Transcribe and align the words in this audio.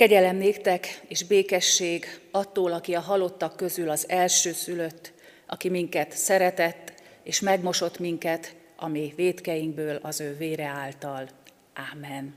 Kegyelem 0.00 0.36
néktek 0.36 1.00
és 1.08 1.24
békesség 1.24 2.20
attól, 2.30 2.72
aki 2.72 2.94
a 2.94 3.00
halottak 3.00 3.56
közül 3.56 3.90
az 3.90 4.08
első 4.08 4.52
szülött, 4.52 5.12
aki 5.46 5.68
minket 5.68 6.12
szeretett 6.12 6.92
és 7.22 7.40
megmosott 7.40 7.98
minket 7.98 8.54
a 8.76 8.88
mi 8.88 9.12
védkeinkből 9.16 9.98
az 10.02 10.20
ő 10.20 10.36
vére 10.36 10.66
által. 10.66 11.28
Ámen. 11.92 12.34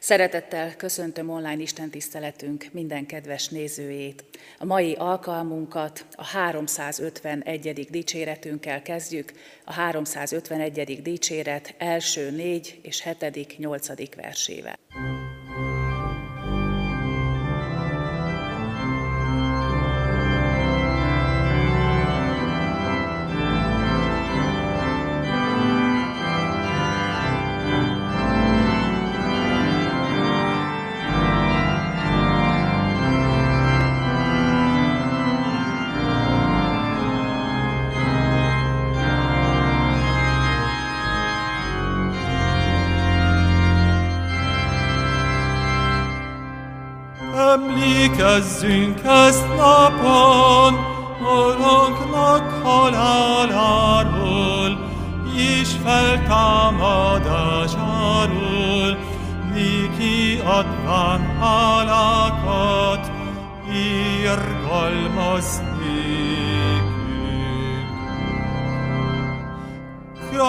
Szeretettel 0.00 0.76
köszöntöm 0.76 1.30
online 1.30 1.62
Isten 1.62 1.90
tiszteletünk 1.90 2.66
minden 2.72 3.06
kedves 3.06 3.48
nézőjét. 3.48 4.24
A 4.58 4.64
mai 4.64 4.94
alkalmunkat 4.98 6.06
a 6.12 6.24
351. 6.24 7.86
dicséretünkkel 7.90 8.82
kezdjük, 8.82 9.32
a 9.64 9.72
351. 9.72 11.02
dicséret 11.02 11.74
első 11.78 12.30
négy 12.30 12.78
és 12.82 13.00
hetedik, 13.00 13.58
nyolcadik 13.58 14.14
versével. 14.14 14.78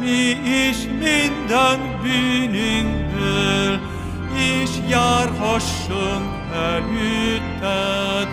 mi 0.00 0.28
is 0.68 0.76
minden 0.98 1.98
bűnünkből, 2.02 3.80
és 4.34 4.70
járhassunk 4.88 6.30
előtted, 6.54 8.28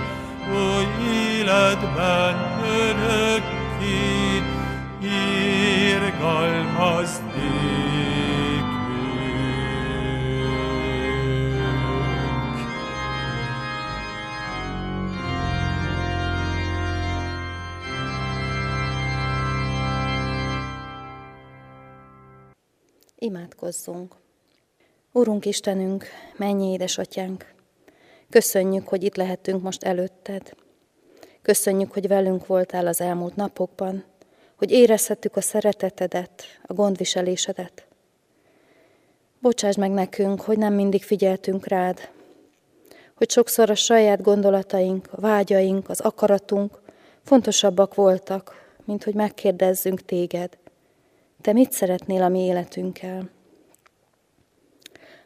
új 0.53 0.85
életben 1.06 2.35
örökké, 2.66 4.44
irgalmaz 5.59 7.22
nékünk. 7.36 7.80
Imádkozzunk! 23.16 24.16
Urunk 25.12 25.46
Istenünk, 25.46 26.06
mennyi 26.38 26.72
édesatyánk! 26.72 27.53
Köszönjük, 28.30 28.88
hogy 28.88 29.03
itt 29.03 29.16
lehetünk 29.16 29.62
most 29.62 29.84
előtted. 29.84 30.53
Köszönjük, 31.41 31.91
hogy 31.91 32.08
velünk 32.08 32.47
voltál 32.47 32.88
az 32.88 33.02
elmúlt 33.02 33.36
napokban, 33.36 34.03
hogy 34.59 34.72
érezhettük 34.72 35.36
a 35.36 35.42
szeretetedet, 35.42 36.44
a 36.66 36.74
gondviselésedet. 36.74 37.86
Bocsáss 39.42 39.75
meg 39.75 39.92
nekünk, 39.92 40.42
hogy 40.42 40.58
nem 40.58 40.74
mindig 40.74 41.03
figyeltünk 41.03 41.68
rád, 41.68 42.09
hogy 43.16 43.30
sokszor 43.30 43.70
a 43.70 43.75
saját 43.75 44.22
gondolataink, 44.22 45.08
a 45.12 45.22
vágyaink, 45.22 45.90
az 45.90 46.00
akaratunk 46.00 46.81
fontosabbak 47.24 47.96
voltak, 47.96 48.74
mint 48.86 49.03
hogy 49.03 49.14
megkérdezzünk 49.14 50.06
téged. 50.06 50.58
Te 51.41 51.53
mit 51.53 51.72
szeretnél 51.72 52.22
a 52.24 52.30
mi 52.30 52.40
életünkkel? 52.40 53.30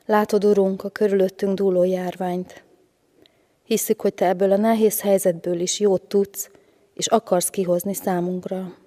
Látod, 0.05 0.45
Urunk, 0.45 0.83
a 0.83 0.89
körülöttünk 0.89 1.57
dúló 1.57 1.83
járványt. 1.83 2.63
Hiszük, 3.63 4.01
hogy 4.01 4.13
Te 4.13 4.27
ebből 4.27 4.51
a 4.51 4.57
nehéz 4.57 5.01
helyzetből 5.01 5.59
is 5.59 5.79
jót 5.79 6.01
tudsz, 6.01 6.49
és 6.93 7.07
akarsz 7.07 7.49
kihozni 7.49 7.93
számunkra. 7.93 8.81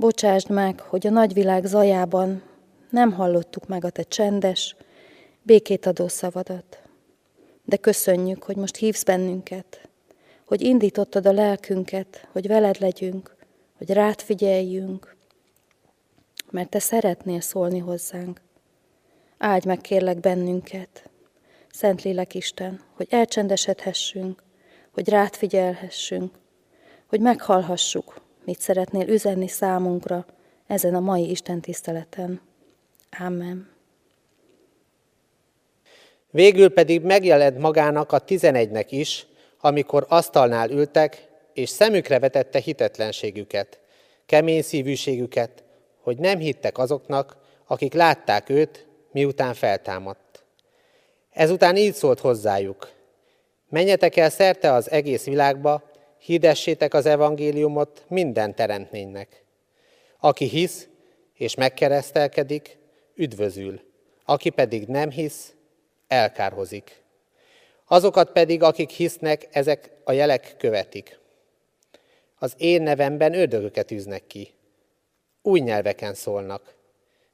Bocsásd 0.00 0.50
meg, 0.50 0.80
hogy 0.80 1.06
a 1.06 1.10
nagyvilág 1.10 1.64
zajában 1.64 2.42
nem 2.90 3.12
hallottuk 3.12 3.66
meg 3.66 3.84
a 3.84 3.90
Te 3.90 4.02
csendes, 4.02 4.76
békét 5.42 5.86
adó 5.86 6.08
szavadat. 6.08 6.82
De 7.64 7.76
köszönjük, 7.76 8.42
hogy 8.42 8.56
most 8.56 8.76
hívsz 8.76 9.02
bennünket, 9.02 9.88
hogy 10.44 10.60
indítottad 10.60 11.26
a 11.26 11.32
lelkünket, 11.32 12.28
hogy 12.32 12.46
veled 12.46 12.80
legyünk, 12.80 13.36
hogy 13.76 13.90
rád 13.90 14.20
figyeljünk, 14.20 15.16
mert 16.50 16.68
Te 16.68 16.78
szeretnél 16.78 17.40
szólni 17.40 17.78
hozzánk. 17.78 18.40
Áldj 19.38 19.66
meg 19.66 19.80
kérlek 19.80 20.20
bennünket, 20.20 21.10
Szentlélek 21.70 22.34
Isten, 22.34 22.80
hogy 22.92 23.06
elcsendesedhessünk, 23.10 24.42
hogy 24.90 25.08
rád 25.08 25.34
figyelhessünk, 25.34 26.34
hogy 27.06 27.20
meghallhassuk, 27.20 28.19
mit 28.44 28.60
szeretnél 28.60 29.08
üzenni 29.08 29.48
számunkra 29.48 30.26
ezen 30.66 30.94
a 30.94 31.00
mai 31.00 31.30
Isten 31.30 31.60
tiszteleten. 31.60 32.40
Amen. 33.18 33.68
Végül 36.30 36.72
pedig 36.72 37.02
megjelent 37.02 37.58
magának 37.58 38.12
a 38.12 38.18
tizenegynek 38.18 38.92
is, 38.92 39.26
amikor 39.60 40.06
asztalnál 40.08 40.70
ültek, 40.70 41.28
és 41.52 41.68
szemükre 41.68 42.18
vetette 42.18 42.58
hitetlenségüket, 42.58 43.80
kemény 44.26 44.62
szívűségüket, 44.62 45.64
hogy 46.00 46.18
nem 46.18 46.38
hittek 46.38 46.78
azoknak, 46.78 47.36
akik 47.66 47.92
látták 47.92 48.48
őt, 48.48 48.86
miután 49.12 49.54
feltámadt. 49.54 50.44
Ezután 51.30 51.76
így 51.76 51.94
szólt 51.94 52.20
hozzájuk, 52.20 52.90
menjetek 53.68 54.16
el 54.16 54.30
szerte 54.30 54.72
az 54.72 54.90
egész 54.90 55.24
világba, 55.24 55.89
hirdessétek 56.20 56.94
az 56.94 57.06
evangéliumot 57.06 58.04
minden 58.08 58.54
teremtménynek. 58.54 59.44
Aki 60.18 60.44
hisz 60.44 60.88
és 61.34 61.54
megkeresztelkedik, 61.54 62.78
üdvözül, 63.14 63.80
aki 64.24 64.50
pedig 64.50 64.86
nem 64.86 65.10
hisz, 65.10 65.54
elkárhozik. 66.08 67.02
Azokat 67.86 68.32
pedig, 68.32 68.62
akik 68.62 68.90
hisznek, 68.90 69.48
ezek 69.50 69.90
a 70.04 70.12
jelek 70.12 70.54
követik. 70.58 71.18
Az 72.38 72.54
én 72.56 72.82
nevemben 72.82 73.34
ördögöket 73.34 73.90
üznek 73.90 74.26
ki. 74.26 74.54
Új 75.42 75.60
nyelveken 75.60 76.14
szólnak. 76.14 76.74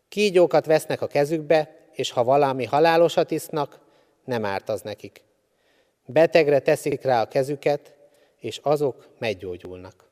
Kígyókat 0.09 0.67
vesznek 0.67 1.01
a 1.03 1.07
kezükbe, 1.07 1.77
és 1.93 2.11
ha 2.11 2.25
valami 2.25 2.65
halálosat 2.65 3.31
isznak, 3.31 3.81
nem 4.25 4.45
árt 4.45 4.69
az 4.69 4.81
nekik. 4.81 5.23
Betegre 6.05 6.59
teszik 6.59 7.03
rá 7.03 7.23
a 7.23 7.29
kezüket, 7.29 7.96
és 8.39 8.61
azok 8.63 9.09
meggyógyulnak. 9.19 10.05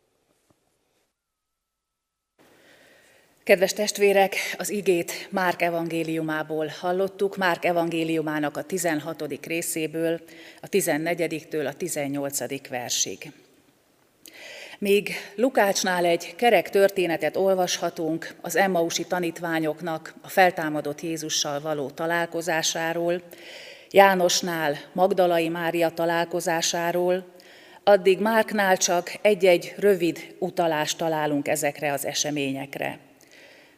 Kedves 3.45 3.73
testvérek, 3.73 4.37
az 4.59 4.71
igét 4.71 5.29
Márk 5.31 5.63
evangéliumából 5.63 6.67
hallottuk, 6.67 7.37
Márk 7.37 7.65
evangéliumának 7.65 8.57
a 8.57 8.63
16. 8.63 9.47
részéből, 9.47 10.21
a 10.61 10.69
14-től 10.69 11.67
a 11.67 11.75
18. 11.75 12.69
versig. 12.69 13.33
Míg 14.79 15.11
Lukácsnál 15.35 16.05
egy 16.05 16.35
kerek 16.37 16.71
történetet 16.71 17.37
olvashatunk 17.37 18.35
az 18.41 18.57
Emmausi 18.57 19.07
tanítványoknak 19.07 20.15
a 20.23 20.29
feltámadott 20.29 21.01
Jézussal 21.01 21.61
való 21.61 21.91
találkozásáról, 21.91 23.23
Jánosnál 23.91 24.77
Magdalai 24.93 25.49
Mária 25.49 25.91
találkozásáról, 25.91 27.25
addig 27.85 28.19
Márknál 28.19 28.77
csak 28.77 29.19
egy-egy 29.23 29.75
rövid 29.79 30.35
utalást 30.39 30.99
találunk 30.99 31.49
ezekre 31.49 31.93
az 31.93 32.05
eseményekre. 32.05 32.99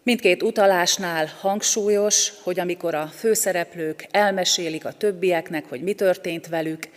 Mindkét 0.03 0.43
utalásnál 0.43 1.27
hangsúlyos, 1.41 2.33
hogy 2.43 2.61
amikor 2.61 2.95
a 2.95 3.07
főszereplők 3.07 4.07
elmesélik 4.11 4.85
a 4.85 4.93
többieknek, 4.93 5.65
hogy 5.69 5.83
mi 5.83 5.95
történt 5.95 6.47
velük, 6.47 6.89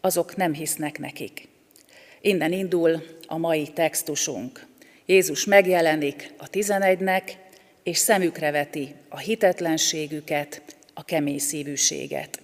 azok 0.00 0.36
nem 0.36 0.54
hisznek 0.54 0.98
nekik. 0.98 1.48
Innen 2.20 2.52
indul 2.52 3.02
a 3.26 3.38
mai 3.38 3.68
textusunk. 3.68 4.66
Jézus 5.06 5.44
megjelenik 5.44 6.32
a 6.36 6.48
tizenegynek, 6.48 7.36
és 7.82 7.98
szemükre 7.98 8.50
veti 8.50 8.94
a 9.08 9.18
hitetlenségüket, 9.18 10.62
a 10.94 11.04
kemény 11.04 11.38
szívűséget. 11.38 12.39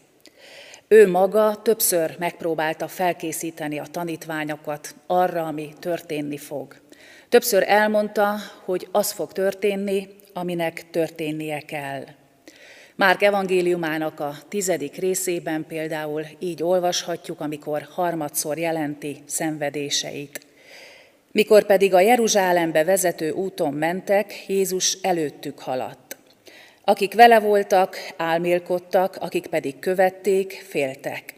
Ő 0.89 1.09
maga 1.09 1.63
többször 1.63 2.17
megpróbálta 2.19 2.89
felkészíteni 2.89 3.79
a 3.79 3.87
tanítványokat 3.91 4.95
arra, 5.07 5.47
ami 5.47 5.73
történni 5.81 6.37
fog. 6.39 6.77
Többször 7.29 7.65
elmondta, 7.67 8.37
hogy 8.65 8.89
az 8.93 9.13
fog 9.13 9.33
történni, 9.33 10.09
aminek 10.33 10.91
történnie 10.91 11.61
kell. 11.61 12.05
Márk 12.95 13.23
evangéliumának 13.23 14.21
a 14.21 14.35
tizedik 14.49 14.97
részében 14.97 15.65
például 15.69 16.23
így 16.39 16.63
olvashatjuk, 16.63 17.41
amikor 17.41 17.89
harmadszor 17.91 18.59
jelenti 18.59 19.17
szenvedéseit. 19.25 20.47
Mikor 21.33 21.67
pedig 21.67 21.95
a 21.95 22.01
Jeruzsálembe 22.01 22.85
vezető 22.85 23.31
úton 23.31 23.73
mentek, 23.73 24.45
Jézus 24.49 24.99
előttük 25.03 25.59
haladt. 25.59 26.06
Akik 26.89 27.15
vele 27.15 27.39
voltak, 27.41 27.97
álmélkodtak, 28.17 29.17
akik 29.21 29.47
pedig 29.47 29.79
követték, 29.79 30.65
féltek. 30.69 31.35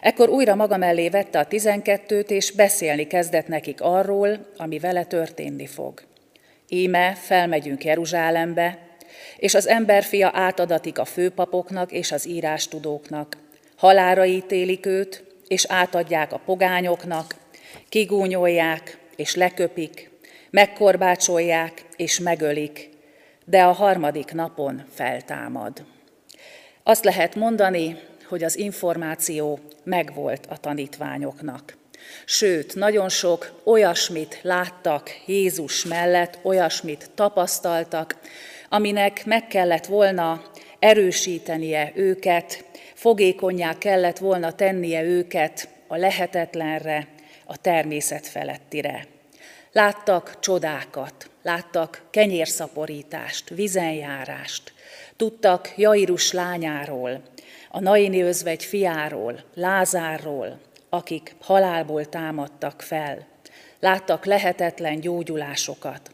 Ekkor 0.00 0.28
újra 0.28 0.54
maga 0.54 0.76
mellé 0.76 1.08
vette 1.08 1.38
a 1.38 1.46
tizenkettőt, 1.46 2.30
és 2.30 2.50
beszélni 2.50 3.06
kezdett 3.06 3.46
nekik 3.46 3.80
arról, 3.80 4.46
ami 4.56 4.78
vele 4.78 5.04
történni 5.04 5.66
fog. 5.66 6.02
Íme 6.68 7.14
felmegyünk 7.14 7.84
Jeruzsálembe, 7.84 8.78
és 9.36 9.54
az 9.54 9.68
emberfia 9.68 10.30
átadatik 10.34 10.98
a 10.98 11.04
főpapoknak 11.04 11.92
és 11.92 12.12
az 12.12 12.28
írástudóknak. 12.28 13.36
Halára 13.76 14.24
ítélik 14.24 14.86
őt, 14.86 15.24
és 15.48 15.64
átadják 15.68 16.32
a 16.32 16.40
pogányoknak, 16.44 17.34
kigúnyolják 17.88 18.98
és 19.16 19.34
leköpik, 19.34 20.10
megkorbácsolják 20.50 21.84
és 21.96 22.18
megölik, 22.18 22.96
de 23.48 23.62
a 23.62 23.72
harmadik 23.72 24.32
napon 24.32 24.84
feltámad. 24.94 25.84
Azt 26.82 27.04
lehet 27.04 27.34
mondani, 27.34 27.98
hogy 28.28 28.44
az 28.44 28.56
információ 28.58 29.58
megvolt 29.84 30.46
a 30.46 30.56
tanítványoknak. 30.56 31.76
Sőt, 32.24 32.74
nagyon 32.74 33.08
sok 33.08 33.60
olyasmit 33.64 34.38
láttak 34.42 35.10
Jézus 35.26 35.84
mellett, 35.84 36.38
olyasmit 36.42 37.10
tapasztaltak, 37.14 38.16
aminek 38.68 39.26
meg 39.26 39.46
kellett 39.46 39.86
volna 39.86 40.42
erősítenie 40.78 41.92
őket, 41.94 42.64
fogékonyá 42.94 43.78
kellett 43.78 44.18
volna 44.18 44.52
tennie 44.52 45.02
őket 45.02 45.68
a 45.86 45.96
lehetetlenre, 45.96 47.08
a 47.44 47.56
természet 47.56 48.26
felettire. 48.26 49.17
Láttak 49.72 50.36
csodákat, 50.40 51.30
láttak 51.42 52.02
kenyérszaporítást, 52.10 53.48
vizenjárást, 53.48 54.72
tudtak 55.16 55.72
Jairus 55.76 56.32
lányáról, 56.32 57.22
a 57.70 57.80
Naini 57.80 58.22
özvegy 58.22 58.64
fiáról, 58.64 59.40
Lázárról, 59.54 60.58
akik 60.88 61.34
halálból 61.40 62.08
támadtak 62.08 62.82
fel. 62.82 63.26
Láttak 63.80 64.24
lehetetlen 64.24 65.00
gyógyulásokat. 65.00 66.10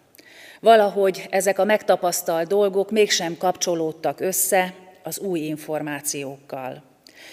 Valahogy 0.61 1.27
ezek 1.31 1.59
a 1.59 1.65
megtapasztalt 1.65 2.49
dolgok 2.49 2.91
mégsem 2.91 3.37
kapcsolódtak 3.37 4.21
össze 4.21 4.75
az 5.03 5.19
új 5.19 5.41
információkkal. 5.41 6.83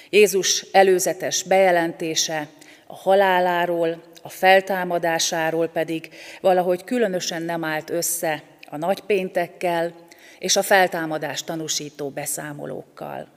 Jézus 0.09 0.65
előzetes 0.71 1.43
bejelentése 1.43 2.47
a 2.87 2.95
haláláról, 2.95 4.03
a 4.21 4.29
feltámadásáról 4.29 5.67
pedig 5.67 6.09
valahogy 6.41 6.83
különösen 6.83 7.41
nem 7.41 7.63
állt 7.63 7.89
össze 7.89 8.43
a 8.69 8.77
nagypéntekkel 8.77 9.93
és 10.39 10.55
a 10.55 10.61
feltámadást 10.61 11.45
tanúsító 11.45 12.09
beszámolókkal. 12.09 13.27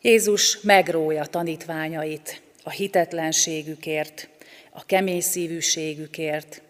Jézus 0.00 0.60
megrója 0.60 1.24
tanítványait 1.24 2.42
a 2.62 2.70
hitetlenségükért, 2.70 4.28
a 4.70 4.84
kemény 4.84 5.20
szívűségükért, 5.20 6.62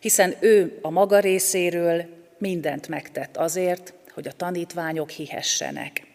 hiszen 0.00 0.34
ő 0.40 0.78
a 0.82 0.90
maga 0.90 1.18
részéről 1.18 2.04
mindent 2.38 2.88
megtett 2.88 3.36
azért, 3.36 3.92
hogy 4.14 4.28
a 4.28 4.32
tanítványok 4.32 5.10
hihessenek. 5.10 6.06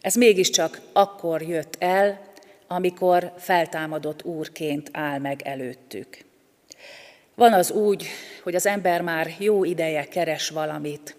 Ez 0.00 0.14
mégiscsak 0.14 0.80
akkor 0.92 1.42
jött 1.42 1.76
el, 1.78 2.27
amikor 2.68 3.32
feltámadott 3.36 4.24
úrként 4.24 4.90
áll 4.92 5.18
meg 5.18 5.42
előttük. 5.42 6.26
Van 7.34 7.52
az 7.52 7.70
úgy, 7.70 8.06
hogy 8.42 8.54
az 8.54 8.66
ember 8.66 9.00
már 9.00 9.34
jó 9.38 9.64
ideje 9.64 10.04
keres 10.04 10.48
valamit, 10.48 11.16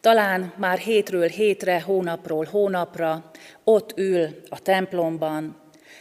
talán 0.00 0.52
már 0.56 0.78
hétről 0.78 1.28
hétre, 1.28 1.80
hónapról 1.80 2.44
hónapra 2.44 3.30
ott 3.64 3.98
ül 3.98 4.40
a 4.48 4.62
templomban, 4.62 5.56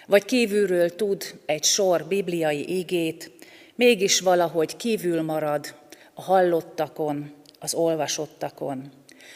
vagy 0.08 0.26
kívülről 0.26 0.96
tud 0.96 1.24
egy 1.46 1.64
sor 1.64 2.06
bibliai 2.08 2.78
igét, 2.78 3.32
mégis 3.76 4.20
valahogy 4.20 4.76
kívül 4.76 5.22
marad 5.22 5.76
a 6.14 6.22
hallottakon, 6.22 7.34
az 7.60 7.74
olvasottakon. 7.74 8.92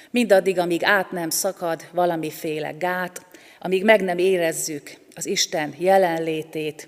Mindaddig, 0.10 0.60
amíg 0.60 0.84
át 0.84 1.12
nem 1.12 1.30
szakad 1.30 1.82
valamiféle 1.92 2.72
gát, 2.72 3.26
amíg 3.64 3.84
meg 3.84 4.02
nem 4.02 4.18
érezzük 4.18 4.94
az 5.16 5.26
Isten 5.26 5.76
jelenlétét, 5.78 6.88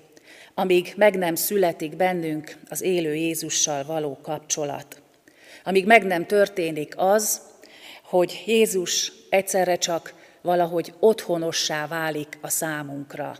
amíg 0.54 0.92
meg 0.96 1.18
nem 1.18 1.34
születik 1.34 1.96
bennünk 1.96 2.56
az 2.68 2.82
élő 2.82 3.14
Jézussal 3.14 3.84
való 3.84 4.18
kapcsolat, 4.22 5.02
amíg 5.64 5.86
meg 5.86 6.04
nem 6.04 6.26
történik 6.26 6.94
az, 6.96 7.40
hogy 8.02 8.42
Jézus 8.46 9.12
egyszerre 9.30 9.76
csak 9.76 10.14
valahogy 10.42 10.92
otthonossá 10.98 11.86
válik 11.86 12.38
a 12.40 12.48
számunkra. 12.48 13.36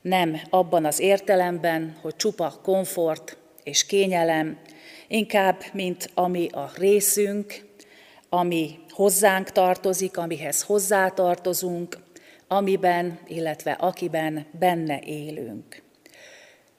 Nem 0.00 0.40
abban 0.50 0.84
az 0.84 1.00
értelemben, 1.00 1.96
hogy 2.00 2.16
csupa 2.16 2.60
komfort 2.62 3.36
és 3.62 3.86
kényelem, 3.86 4.58
inkább, 5.08 5.64
mint 5.72 6.10
ami 6.14 6.48
a 6.48 6.70
részünk, 6.74 7.64
ami 8.28 8.78
hozzánk 8.90 9.50
tartozik, 9.50 10.16
amihez 10.16 10.62
hozzátartozunk, 10.62 12.04
amiben, 12.48 13.18
illetve 13.26 13.72
akiben 13.72 14.46
benne 14.58 15.00
élünk. 15.04 15.82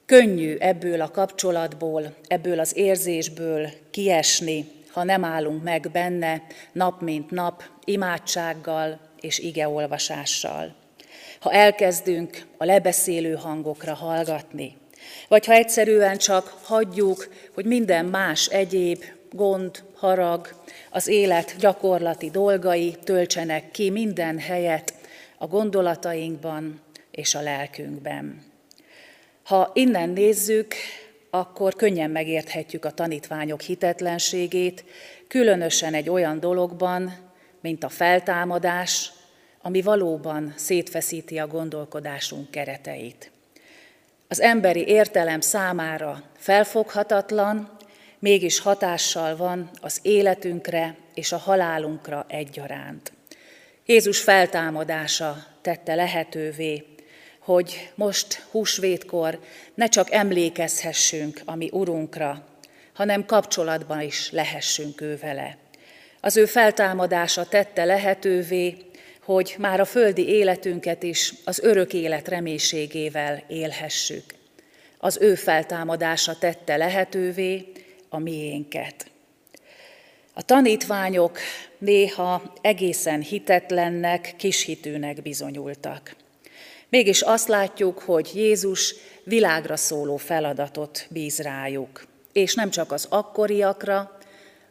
Könnyű 0.06 0.56
ebből 0.56 1.02
a 1.02 1.12
kapcsolatból, 1.12 2.16
ebből 2.28 2.60
az 2.60 2.78
érzésből 2.78 3.70
kiesni, 3.92 4.66
ha 4.92 5.04
nem 5.04 5.24
állunk 5.24 5.64
meg 5.64 5.90
benne 5.92 6.42
nap 6.72 7.02
mint 7.02 7.32
nap, 7.32 7.64
imádsággal 7.86 9.00
és 9.20 9.40
igeolvasással. 9.40 10.76
Ha 11.40 11.52
elkezdünk 11.52 12.46
a 12.58 12.66
lebeszélő 12.66 13.34
hangokra 13.34 13.94
hallgatni, 13.94 14.78
vagy 15.28 15.46
ha 15.46 15.54
egyszerűen 15.54 16.18
csak 16.18 16.58
hagyjuk, 16.64 17.28
hogy 17.54 17.66
minden 17.66 18.06
más 18.06 18.46
egyéb 18.46 19.04
gond, 19.32 19.84
harag, 19.96 20.50
az 20.90 21.08
élet 21.08 21.56
gyakorlati 21.60 22.30
dolgai 22.30 22.96
töltsenek 23.04 23.72
ki 23.72 23.90
minden 23.90 24.40
helyet 24.40 24.94
a 25.38 25.48
gondolatainkban 25.48 26.82
és 27.12 27.36
a 27.36 27.42
lelkünkben. 27.42 28.44
Ha 29.44 29.72
innen 29.74 30.10
nézzük, 30.10 30.74
akkor 31.30 31.76
könnyen 31.76 32.10
megérthetjük 32.10 32.86
a 32.86 32.92
tanítványok 32.92 33.62
hitetlenségét, 33.62 34.84
különösen 35.28 35.94
egy 35.94 36.10
olyan 36.10 36.40
dologban, 36.40 37.14
mint 37.62 37.84
a 37.84 37.90
feltámadás, 37.90 39.12
ami 39.62 39.82
valóban 39.82 40.54
szétfeszíti 40.56 41.38
a 41.38 41.48
gondolkodásunk 41.48 42.52
kereteit. 42.52 43.32
Az 44.28 44.42
emberi 44.42 44.88
értelem 44.88 45.42
számára 45.42 46.24
felfoghatatlan, 46.38 47.78
mégis 48.20 48.60
hatással 48.60 49.36
van 49.36 49.70
az 49.82 50.00
életünkre 50.02 50.96
és 51.14 51.32
a 51.32 51.38
halálunkra 51.38 52.26
egyaránt. 52.28 53.17
Jézus 53.90 54.22
feltámadása 54.22 55.46
tette 55.62 55.96
lehetővé, 55.96 56.84
hogy 57.40 57.92
most 57.96 58.46
húsvétkor 58.52 59.40
ne 59.76 59.88
csak 59.88 60.12
emlékezhessünk 60.12 61.42
a 61.46 61.56
mi 61.56 61.70
Urunkra, 61.72 62.48
hanem 62.94 63.26
kapcsolatban 63.26 64.02
is 64.02 64.32
lehessünk 64.32 65.02
ő 65.02 65.18
vele. 65.22 65.58
Az 66.22 66.38
ő 66.38 66.46
feltámadása 66.46 67.46
tette 67.46 67.86
lehetővé, 67.86 68.78
hogy 69.22 69.56
már 69.58 69.80
a 69.80 69.86
földi 69.86 70.28
életünket 70.28 71.04
is 71.04 71.34
az 71.46 71.60
örök 71.60 71.94
élet 71.94 72.28
reménységével 72.28 73.44
élhessük. 73.48 74.24
Az 74.98 75.18
ő 75.22 75.36
feltámadása 75.36 76.38
tette 76.38 76.78
lehetővé 76.78 77.72
a 78.10 78.18
miénket. 78.18 79.12
A 80.38 80.42
tanítványok 80.42 81.38
néha 81.78 82.54
egészen 82.62 83.22
hitetlennek, 83.22 84.34
kishitűnek 84.38 85.22
bizonyultak. 85.22 86.16
Mégis 86.90 87.22
azt 87.22 87.48
látjuk, 87.48 88.00
hogy 88.00 88.32
Jézus 88.34 88.96
világra 89.24 89.76
szóló 89.76 90.18
feladatot 90.18 91.08
bíz 91.10 91.40
rájuk, 91.40 92.08
és 92.34 92.54
nem 92.54 92.70
csak 92.70 92.92
az 92.92 93.08
akkoriakra, 93.10 94.18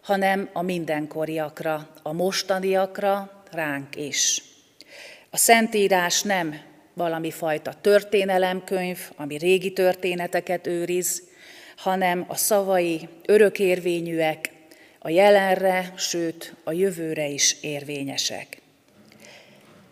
hanem 0.02 0.48
a 0.52 0.62
mindenkoriakra, 0.62 1.88
a 2.02 2.12
mostaniakra, 2.12 3.42
ránk 3.52 3.96
is. 3.96 4.42
A 5.30 5.36
Szentírás 5.36 6.22
nem 6.22 6.60
valami 6.94 7.30
fajta 7.30 7.74
történelemkönyv, 7.80 8.98
ami 9.16 9.36
régi 9.36 9.72
történeteket 9.72 10.66
őriz, 10.66 11.22
hanem 11.76 12.24
a 12.28 12.36
szavai 12.36 13.08
örökérvényűek, 13.24 14.54
a 15.06 15.08
jelenre, 15.08 15.92
sőt 15.96 16.54
a 16.64 16.72
jövőre 16.72 17.26
is 17.26 17.56
érvényesek. 17.60 18.60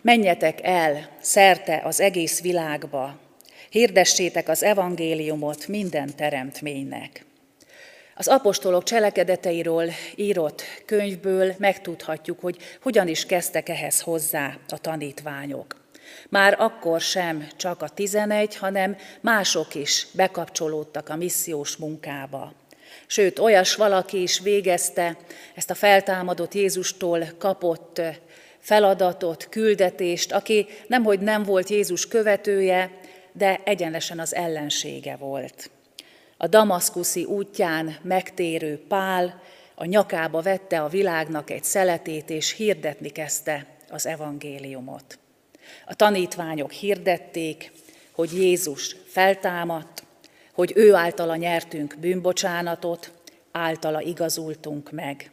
Menjetek 0.01 0.59
el 0.63 1.09
szerte 1.19 1.81
az 1.83 1.99
egész 1.99 2.41
világba, 2.41 3.19
hirdessétek 3.69 4.49
az 4.49 4.63
evangéliumot 4.63 5.67
minden 5.67 6.15
teremtménynek. 6.15 7.25
Az 8.15 8.27
apostolok 8.27 8.83
cselekedeteiről 8.83 9.91
írott 10.15 10.63
könyvből 10.85 11.55
megtudhatjuk, 11.57 12.39
hogy 12.39 12.57
hogyan 12.81 13.07
is 13.07 13.25
kezdtek 13.25 13.69
ehhez 13.69 14.01
hozzá 14.01 14.57
a 14.69 14.77
tanítványok. 14.77 15.85
Már 16.29 16.55
akkor 16.59 17.01
sem 17.01 17.47
csak 17.55 17.81
a 17.81 17.89
tizenegy, 17.89 18.55
hanem 18.55 18.97
mások 19.21 19.75
is 19.75 20.07
bekapcsolódtak 20.11 21.09
a 21.09 21.15
missziós 21.15 21.75
munkába. 21.75 22.53
Sőt, 23.07 23.39
olyas 23.39 23.75
valaki 23.75 24.21
is 24.21 24.39
végezte 24.39 25.17
ezt 25.55 25.69
a 25.69 25.75
feltámadott 25.75 26.53
Jézustól 26.53 27.27
kapott 27.37 28.01
feladatot, 28.59 29.47
küldetést, 29.49 30.31
aki 30.31 30.67
nemhogy 30.87 31.19
nem 31.19 31.43
volt 31.43 31.69
Jézus 31.69 32.07
követője, 32.07 32.91
de 33.31 33.61
egyenesen 33.63 34.19
az 34.19 34.35
ellensége 34.35 35.15
volt. 35.15 35.69
A 36.37 36.47
damaszkuszi 36.47 37.23
útján 37.23 37.95
megtérő 38.01 38.85
Pál 38.87 39.41
a 39.75 39.85
nyakába 39.85 40.41
vette 40.41 40.81
a 40.81 40.87
világnak 40.87 41.49
egy 41.49 41.63
szeletét, 41.63 42.29
és 42.29 42.51
hirdetni 42.51 43.09
kezdte 43.09 43.65
az 43.89 44.05
evangéliumot. 44.05 45.19
A 45.85 45.95
tanítványok 45.95 46.71
hirdették, 46.71 47.71
hogy 48.11 48.33
Jézus 48.33 48.95
feltámadt, 49.07 50.04
hogy 50.55 50.71
ő 50.75 50.93
általa 50.93 51.35
nyertünk 51.35 51.95
bűnbocsánatot, 51.99 53.11
általa 53.51 54.01
igazultunk 54.01 54.91
meg. 54.91 55.31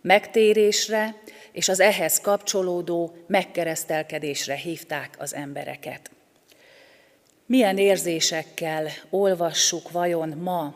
Megtérésre 0.00 1.14
és 1.52 1.68
az 1.68 1.80
ehhez 1.80 2.20
kapcsolódó 2.20 3.16
megkeresztelkedésre 3.26 4.54
hívták 4.54 5.14
az 5.18 5.34
embereket. 5.34 6.10
Milyen 7.46 7.78
érzésekkel 7.78 8.88
olvassuk 9.10 9.90
vajon 9.90 10.28
ma 10.28 10.74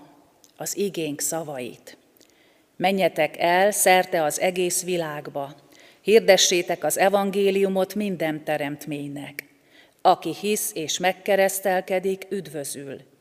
az 0.56 0.76
igénk 0.76 1.20
szavait? 1.20 1.96
Menjetek 2.76 3.36
el 3.38 3.70
szerte 3.70 4.22
az 4.22 4.40
egész 4.40 4.82
világba, 4.84 5.54
hirdessétek 6.00 6.84
az 6.84 6.98
evangéliumot 6.98 7.94
minden 7.94 8.44
teremtménynek. 8.44 9.44
Aki 10.02 10.34
hisz 10.40 10.70
és 10.74 10.98
megkeresztelkedik, 10.98 12.26
üdvözül, 12.30 13.11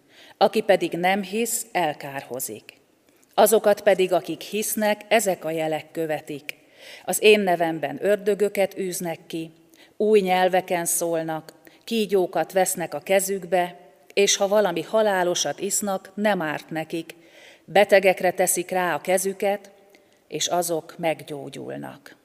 aki 0.42 0.62
pedig 0.62 0.92
nem 0.92 1.24
hisz, 1.24 1.66
elkárhozik. 1.72 2.74
Azokat 3.34 3.82
pedig, 3.82 4.14
akik 4.14 4.42
hisznek, 4.42 5.02
ezek 5.08 5.46
a 5.46 5.52
jelek 5.52 5.92
követik. 5.92 6.56
Az 7.06 7.24
én 7.24 7.40
nevemben 7.40 7.98
ördögöket 8.06 8.78
űznek 8.78 9.20
ki, 9.28 9.52
új 9.98 10.20
nyelveken 10.20 10.86
szólnak, 10.86 11.54
kígyókat 11.84 12.52
vesznek 12.52 12.94
a 12.94 13.00
kezükbe, 13.00 13.80
és 14.14 14.36
ha 14.36 14.48
valami 14.48 14.82
halálosat 14.82 15.60
isznak, 15.60 16.12
nem 16.14 16.42
árt 16.42 16.70
nekik, 16.70 17.16
betegekre 17.66 18.32
teszik 18.32 18.70
rá 18.70 18.96
a 18.96 19.02
kezüket, 19.02 19.72
és 20.28 20.48
azok 20.48 20.96
meggyógyulnak. 20.98 22.16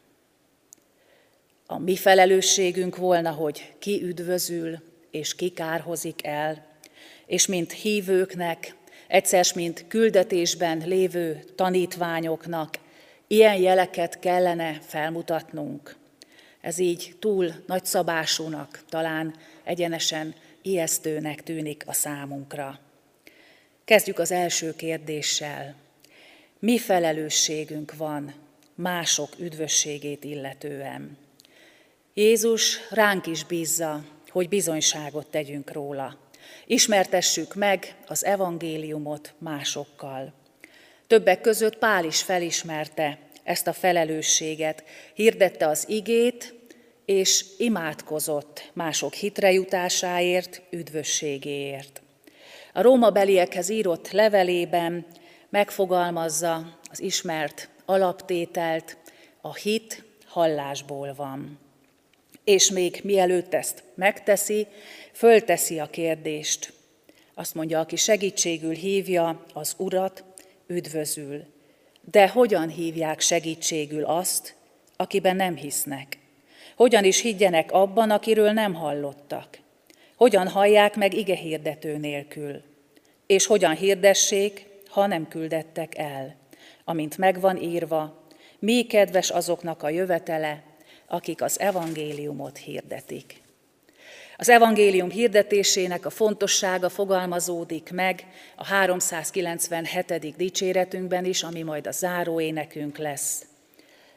A 1.67 1.79
mi 1.79 1.97
felelősségünk 1.97 2.97
volna, 2.97 3.31
hogy 3.31 3.73
ki 3.79 4.03
üdvözül 4.03 4.79
és 5.11 5.35
ki 5.35 5.49
kárhozik 5.49 6.27
el, 6.27 6.66
és 7.27 7.47
mint 7.47 7.73
hívőknek, 7.73 8.75
egyszer 9.07 9.47
mint 9.55 9.85
küldetésben 9.89 10.83
lévő 10.87 11.45
tanítványoknak 11.55 12.79
ilyen 13.27 13.57
jeleket 13.57 14.19
kellene 14.19 14.81
felmutatnunk. 14.87 15.97
Ez 16.61 16.79
így 16.79 17.15
túl 17.19 17.53
nagyszabásúnak, 17.67 18.85
talán 18.89 19.35
egyenesen 19.65 20.35
ijesztőnek 20.63 21.43
tűnik 21.43 21.83
a 21.87 21.93
számunkra. 21.93 22.79
Kezdjük 23.85 24.19
az 24.19 24.31
első 24.31 24.75
kérdéssel. 24.77 25.75
Mi 26.59 26.79
felelősségünk 26.79 27.97
van 27.97 28.35
mások 28.75 29.29
üdvösségét 29.39 30.25
illetően? 30.25 31.17
Jézus 32.15 32.79
ránk 32.91 33.27
is 33.27 33.45
bízza, 33.45 34.05
hogy 34.29 34.49
bizonyságot 34.49 35.27
tegyünk 35.27 35.73
róla. 35.73 36.19
Ismertessük 36.67 37.55
meg 37.55 37.95
az 38.07 38.25
evangéliumot 38.25 39.35
másokkal. 39.39 40.33
Többek 41.07 41.41
között 41.41 41.79
Pál 41.79 42.05
is 42.05 42.23
felismerte 42.23 43.19
ezt 43.43 43.67
a 43.67 43.73
felelősséget, 43.73 44.85
hirdette 45.15 45.67
az 45.67 45.89
igét, 45.89 46.55
és 47.05 47.45
imádkozott 47.59 48.71
mások 48.73 49.15
hitrejutásáért, 49.15 50.63
üdvösségéért. 50.71 52.03
A 52.73 52.83
Róma 52.83 53.11
beliekhez 53.11 53.69
írott 53.69 54.11
levelében 54.11 55.07
megfogalmazza 55.49 56.79
az 56.91 57.01
ismert 57.01 57.69
alaptételt, 57.85 58.97
a 59.41 59.55
hit 59.55 60.05
hallásból 60.27 61.15
van. 61.15 61.59
És 62.45 62.71
még 62.71 63.01
mielőtt 63.03 63.55
ezt 63.55 63.83
megteszi, 63.95 64.67
fölteszi 65.17 65.79
a 65.79 65.87
kérdést. 65.87 66.73
Azt 67.35 67.55
mondja, 67.55 67.81
aki 67.81 67.97
segítségül 67.97 68.75
hívja 68.75 69.45
az 69.53 69.75
Urat, 69.77 70.25
üdvözül. 70.67 71.45
De 72.01 72.29
hogyan 72.29 72.69
hívják 72.69 73.21
segítségül 73.21 74.05
azt, 74.05 74.55
akiben 74.97 75.37
nem 75.37 75.57
hisznek? 75.57 76.19
Hogyan 76.77 77.05
is 77.05 77.21
higgyenek 77.21 77.73
abban, 77.73 78.11
akiről 78.11 78.51
nem 78.51 78.75
hallottak? 78.75 79.59
Hogyan 80.17 80.49
hallják 80.49 80.97
meg 80.97 81.15
ige 81.15 81.35
hirdető 81.35 81.97
nélkül? 81.97 82.63
És 83.27 83.47
hogyan 83.47 83.75
hirdessék, 83.75 84.67
ha 84.89 85.07
nem 85.07 85.29
küldettek 85.29 85.99
el, 85.99 86.37
amint 86.85 87.19
megvan 87.19 87.57
írva, 87.63 88.27
mi 88.59 88.87
kedves 88.87 89.31
azoknak 89.31 89.83
a 89.83 89.89
jövetele, 89.89 90.63
akik 91.07 91.43
az 91.43 91.61
evangéliumot 91.61 92.59
hirdetik. 92.59 93.45
Az 94.39 94.49
evangélium 94.49 95.11
hirdetésének 95.11 96.07
a 96.07 96.11
fontossága 96.11 96.89
fogalmazódik 96.89 97.91
meg 97.93 98.27
a 98.57 98.65
397. 98.65 100.37
dicséretünkben 100.37 101.25
is, 101.25 101.43
ami 101.43 101.63
majd 101.63 101.87
a 101.87 101.91
záróénekünk 101.91 102.99
lesz. 102.99 103.45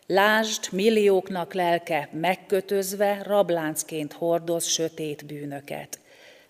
Lásd, 0.07 0.67
millióknak 0.71 1.53
lelke 1.53 2.09
megkötözve, 2.11 3.21
rabláncként 3.23 4.13
hordoz 4.13 4.65
sötét 4.65 5.25
bűnöket. 5.25 5.99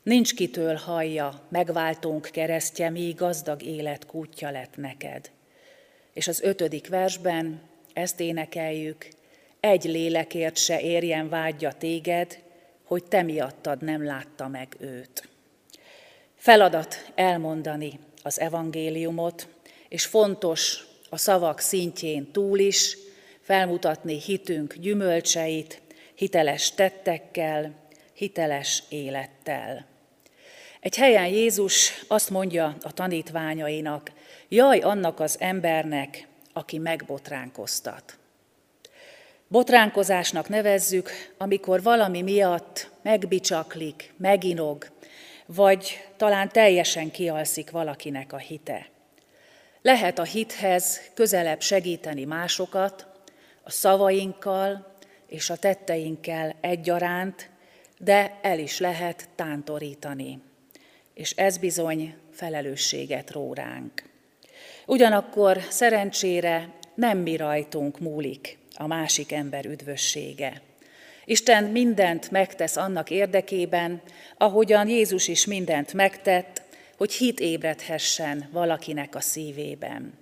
Nincs 0.03 0.33
kitől 0.33 0.75
hallja, 0.75 1.41
megváltónk 1.49 2.29
keresztje, 2.31 2.89
mi 2.89 3.13
gazdag 3.17 3.63
élet 3.63 4.05
kútja 4.05 4.51
lett 4.51 4.77
neked. 4.77 5.29
És 6.13 6.27
az 6.27 6.41
ötödik 6.41 6.87
versben 6.87 7.61
ezt 7.93 8.19
énekeljük, 8.19 9.07
egy 9.59 9.83
lélekért 9.83 10.57
se 10.57 10.81
érjen 10.81 11.29
vágyja 11.29 11.71
téged, 11.71 12.37
hogy 12.89 13.03
te 13.03 13.21
miattad 13.21 13.81
nem 13.81 14.05
látta 14.05 14.47
meg 14.47 14.75
őt. 14.79 15.29
Feladat 16.35 17.11
elmondani 17.15 17.99
az 18.23 18.39
evangéliumot, 18.39 19.47
és 19.89 20.05
fontos 20.05 20.85
a 21.09 21.17
szavak 21.17 21.59
szintjén 21.59 22.31
túl 22.31 22.59
is 22.59 22.97
felmutatni 23.41 24.19
hitünk 24.19 24.73
gyümölcseit, 24.73 25.81
hiteles 26.15 26.73
tettekkel, 26.73 27.73
hiteles 28.13 28.83
élettel. 28.89 29.85
Egy 30.79 30.95
helyen 30.95 31.27
Jézus 31.27 32.03
azt 32.07 32.29
mondja 32.29 32.77
a 32.81 32.93
tanítványainak, 32.93 34.11
jaj 34.47 34.79
annak 34.79 35.19
az 35.19 35.35
embernek, 35.39 36.27
aki 36.53 36.77
megbotránkoztat. 36.77 38.17
Botránkozásnak 39.51 40.49
nevezzük, 40.49 41.09
amikor 41.37 41.81
valami 41.83 42.21
miatt 42.21 42.91
megbicsaklik, 43.01 44.13
meginog, 44.17 44.87
vagy 45.45 46.09
talán 46.17 46.49
teljesen 46.49 47.11
kialszik 47.11 47.71
valakinek 47.71 48.33
a 48.33 48.37
hite. 48.37 48.89
Lehet 49.81 50.19
a 50.19 50.23
hithez 50.23 51.01
közelebb 51.13 51.61
segíteni 51.61 52.23
másokat, 52.23 53.07
a 53.63 53.71
szavainkkal 53.71 54.95
és 55.27 55.49
a 55.49 55.55
tetteinkkel 55.55 56.55
egyaránt, 56.61 57.49
de 57.97 58.39
el 58.41 58.59
is 58.59 58.79
lehet 58.79 59.29
tántorítani. 59.35 60.41
És 61.13 61.31
ez 61.31 61.57
bizony 61.57 62.15
felelősséget 62.31 63.31
ró 63.31 63.53
ránk. 63.53 64.03
Ugyanakkor 64.85 65.61
szerencsére 65.69 66.73
nem 66.95 67.17
mi 67.17 67.35
rajtunk 67.35 67.99
múlik 67.99 68.57
a 68.79 68.87
másik 68.87 69.31
ember 69.31 69.65
üdvössége. 69.65 70.61
Isten 71.25 71.63
mindent 71.63 72.31
megtesz 72.31 72.77
annak 72.77 73.09
érdekében, 73.09 74.01
ahogyan 74.37 74.87
Jézus 74.87 75.27
is 75.27 75.45
mindent 75.45 75.93
megtett, 75.93 76.61
hogy 76.97 77.13
hit 77.13 77.39
ébredhessen 77.39 78.49
valakinek 78.51 79.15
a 79.15 79.21
szívében. 79.21 80.13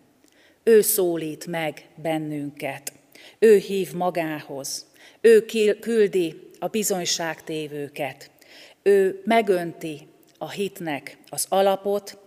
Ő 0.63 0.81
szólít 0.81 1.45
meg 1.45 1.85
bennünket, 1.95 2.91
ő 3.39 3.57
hív 3.57 3.93
magához, 3.93 4.85
ő 5.21 5.45
küldi 5.79 6.49
a 6.59 6.67
bizonyságtévőket, 6.67 8.29
ő 8.83 9.21
megönti 9.25 10.07
a 10.37 10.49
hitnek 10.49 11.17
az 11.29 11.45
alapot, 11.49 12.17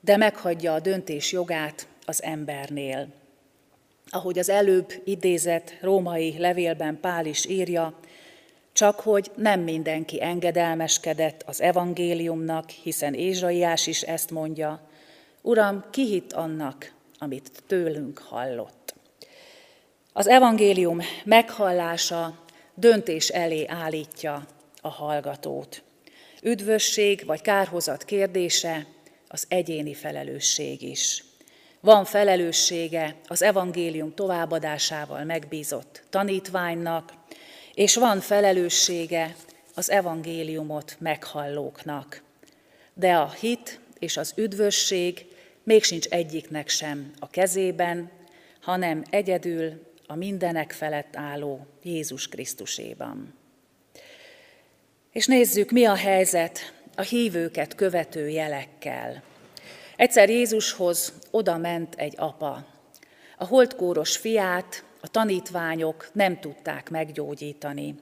de 0.00 0.16
meghagyja 0.16 0.74
a 0.74 0.80
döntés 0.80 1.32
jogát 1.32 1.86
az 2.06 2.22
embernél. 2.22 3.21
Ahogy 4.14 4.38
az 4.38 4.48
előbb 4.48 4.92
idézett 5.04 5.76
római 5.80 6.38
levélben 6.38 7.00
Pál 7.00 7.26
is 7.26 7.46
írja, 7.46 7.98
csak 8.72 9.00
hogy 9.00 9.30
nem 9.36 9.60
mindenki 9.60 10.22
engedelmeskedett 10.22 11.42
az 11.46 11.60
evangéliumnak, 11.60 12.70
hiszen 12.70 13.14
Ézsaiás 13.14 13.86
is 13.86 14.02
ezt 14.02 14.30
mondja, 14.30 14.80
Uram, 15.42 15.84
ki 15.90 16.06
hitt 16.06 16.32
annak, 16.32 16.92
amit 17.18 17.50
tőlünk 17.66 18.18
hallott. 18.18 18.94
Az 20.12 20.26
evangélium 20.26 21.00
meghallása 21.24 22.38
döntés 22.74 23.28
elé 23.28 23.66
állítja 23.66 24.46
a 24.80 24.88
hallgatót. 24.88 25.82
Üdvösség 26.42 27.26
vagy 27.26 27.40
kárhozat 27.40 28.04
kérdése 28.04 28.86
az 29.28 29.44
egyéni 29.48 29.94
felelősség 29.94 30.82
is. 30.82 31.24
Van 31.84 32.04
felelőssége 32.04 33.14
az 33.26 33.42
evangélium 33.42 34.14
továbbadásával 34.14 35.24
megbízott 35.24 36.02
tanítványnak, 36.10 37.12
és 37.74 37.94
van 37.94 38.20
felelőssége 38.20 39.36
az 39.74 39.90
evangéliumot 39.90 40.96
meghallóknak. 40.98 42.22
De 42.94 43.16
a 43.16 43.30
hit 43.30 43.80
és 43.98 44.16
az 44.16 44.32
üdvösség 44.36 45.26
még 45.62 45.82
sincs 45.82 46.06
egyiknek 46.06 46.68
sem 46.68 47.12
a 47.18 47.30
kezében, 47.30 48.10
hanem 48.60 49.04
egyedül 49.10 49.86
a 50.06 50.14
mindenek 50.14 50.72
felett 50.72 51.16
álló 51.16 51.66
Jézus 51.82 52.28
Krisztuséban. 52.28 53.34
És 55.12 55.26
nézzük, 55.26 55.70
mi 55.70 55.84
a 55.84 55.94
helyzet 55.94 56.72
a 56.94 57.02
hívőket 57.02 57.74
követő 57.74 58.28
jelekkel. 58.28 59.22
Egyszer 59.96 60.30
Jézushoz 60.30 61.12
oda 61.30 61.56
ment 61.56 61.94
egy 61.94 62.14
apa. 62.16 62.64
A 63.38 63.44
holdkóros 63.44 64.16
fiát 64.16 64.84
a 65.00 65.08
tanítványok 65.08 66.08
nem 66.12 66.40
tudták 66.40 66.90
meggyógyítani. 66.90 67.94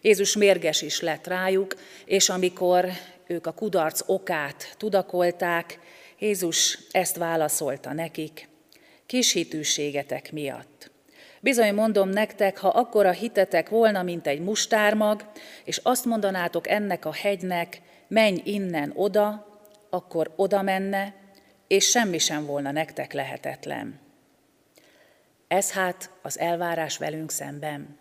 Jézus 0.00 0.36
mérges 0.36 0.82
is 0.82 1.00
lett 1.00 1.26
rájuk, 1.26 1.74
és 2.04 2.28
amikor 2.28 2.88
ők 3.26 3.46
a 3.46 3.52
kudarc 3.52 4.02
okát 4.06 4.74
tudakolták, 4.78 5.78
Jézus 6.18 6.78
ezt 6.90 7.16
válaszolta 7.16 7.92
nekik, 7.92 8.48
kis 9.06 9.32
hitűségetek 9.32 10.32
miatt. 10.32 10.90
Bizony 11.40 11.74
mondom 11.74 12.08
nektek, 12.08 12.58
ha 12.58 12.68
akkora 12.68 13.10
hitetek 13.10 13.68
volna, 13.68 14.02
mint 14.02 14.26
egy 14.26 14.40
mustármag, 14.40 15.24
és 15.64 15.80
azt 15.82 16.04
mondanátok 16.04 16.68
ennek 16.68 17.04
a 17.04 17.12
hegynek, 17.12 17.80
menj 18.08 18.40
innen 18.44 18.92
oda, 18.94 19.46
akkor 19.90 20.32
oda 20.36 20.62
menne, 20.62 21.21
és 21.72 21.88
semmi 21.88 22.18
sem 22.18 22.46
volna 22.46 22.70
nektek 22.70 23.12
lehetetlen. 23.12 24.00
Ez 25.48 25.70
hát 25.70 26.10
az 26.22 26.38
elvárás 26.38 26.98
velünk 26.98 27.30
szemben. 27.30 27.98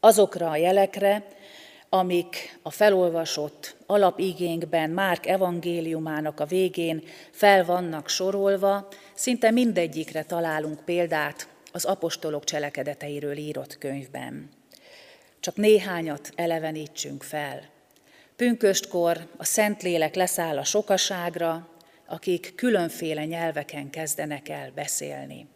Azokra 0.00 0.50
a 0.50 0.56
jelekre, 0.56 1.26
amik 1.88 2.58
a 2.62 2.70
felolvasott 2.70 3.76
alapigénkben 3.86 4.90
Márk 4.90 5.26
evangéliumának 5.26 6.40
a 6.40 6.44
végén 6.44 7.02
fel 7.30 7.64
vannak 7.64 8.08
sorolva, 8.08 8.88
szinte 9.14 9.50
mindegyikre 9.50 10.22
találunk 10.22 10.84
példát 10.84 11.48
az 11.72 11.84
apostolok 11.84 12.44
cselekedeteiről 12.44 13.36
írott 13.36 13.78
könyvben. 13.78 14.48
Csak 15.40 15.56
néhányat 15.56 16.32
elevenítsünk 16.34 17.22
fel. 17.22 17.62
Pünköstkor 18.36 19.26
a 19.36 19.44
Szentlélek 19.44 20.14
leszáll 20.14 20.58
a 20.58 20.64
sokaságra, 20.64 21.69
akik 22.10 22.52
különféle 22.54 23.24
nyelveken 23.24 23.90
kezdenek 23.90 24.48
el 24.48 24.70
beszélni. 24.74 25.46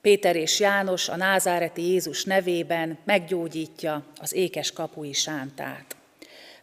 Péter 0.00 0.36
és 0.36 0.60
János 0.60 1.08
a 1.08 1.16
názáreti 1.16 1.82
Jézus 1.82 2.24
nevében 2.24 2.98
meggyógyítja 3.04 4.04
az 4.20 4.32
ékes 4.32 4.72
kapui 4.72 5.12
sántát. 5.12 5.96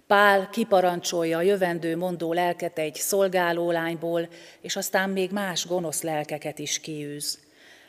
Pál 0.08 0.50
kiparancsolja 0.50 1.38
a 1.38 1.42
jövendő 1.42 1.98
mondó 1.98 2.34
lelket 2.34 2.78
egy 2.78 2.96
szolgálólányból, 2.96 4.30
és 4.62 4.76
aztán 4.76 5.10
még 5.10 5.32
más 5.32 5.68
gonosz 5.68 6.02
lelkeket 6.02 6.60
is 6.60 6.80
kiűz. 6.80 7.40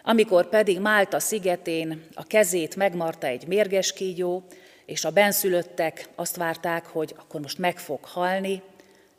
Amikor 0.03 0.49
pedig 0.49 0.81
Málta 0.81 1.21
szigetén 1.21 2.05
a 2.15 2.25
kezét 2.25 2.77
megmarta 2.77 3.27
egy 3.27 3.47
mérges 3.47 3.93
kígyó, 3.93 4.43
és 4.87 5.05
a 5.05 5.11
benszülöttek 5.11 6.09
azt 6.15 6.37
várták, 6.37 6.87
hogy 6.87 7.15
akkor 7.19 7.41
most 7.41 7.59
meg 7.59 7.79
fog 7.79 8.05
halni, 8.05 8.63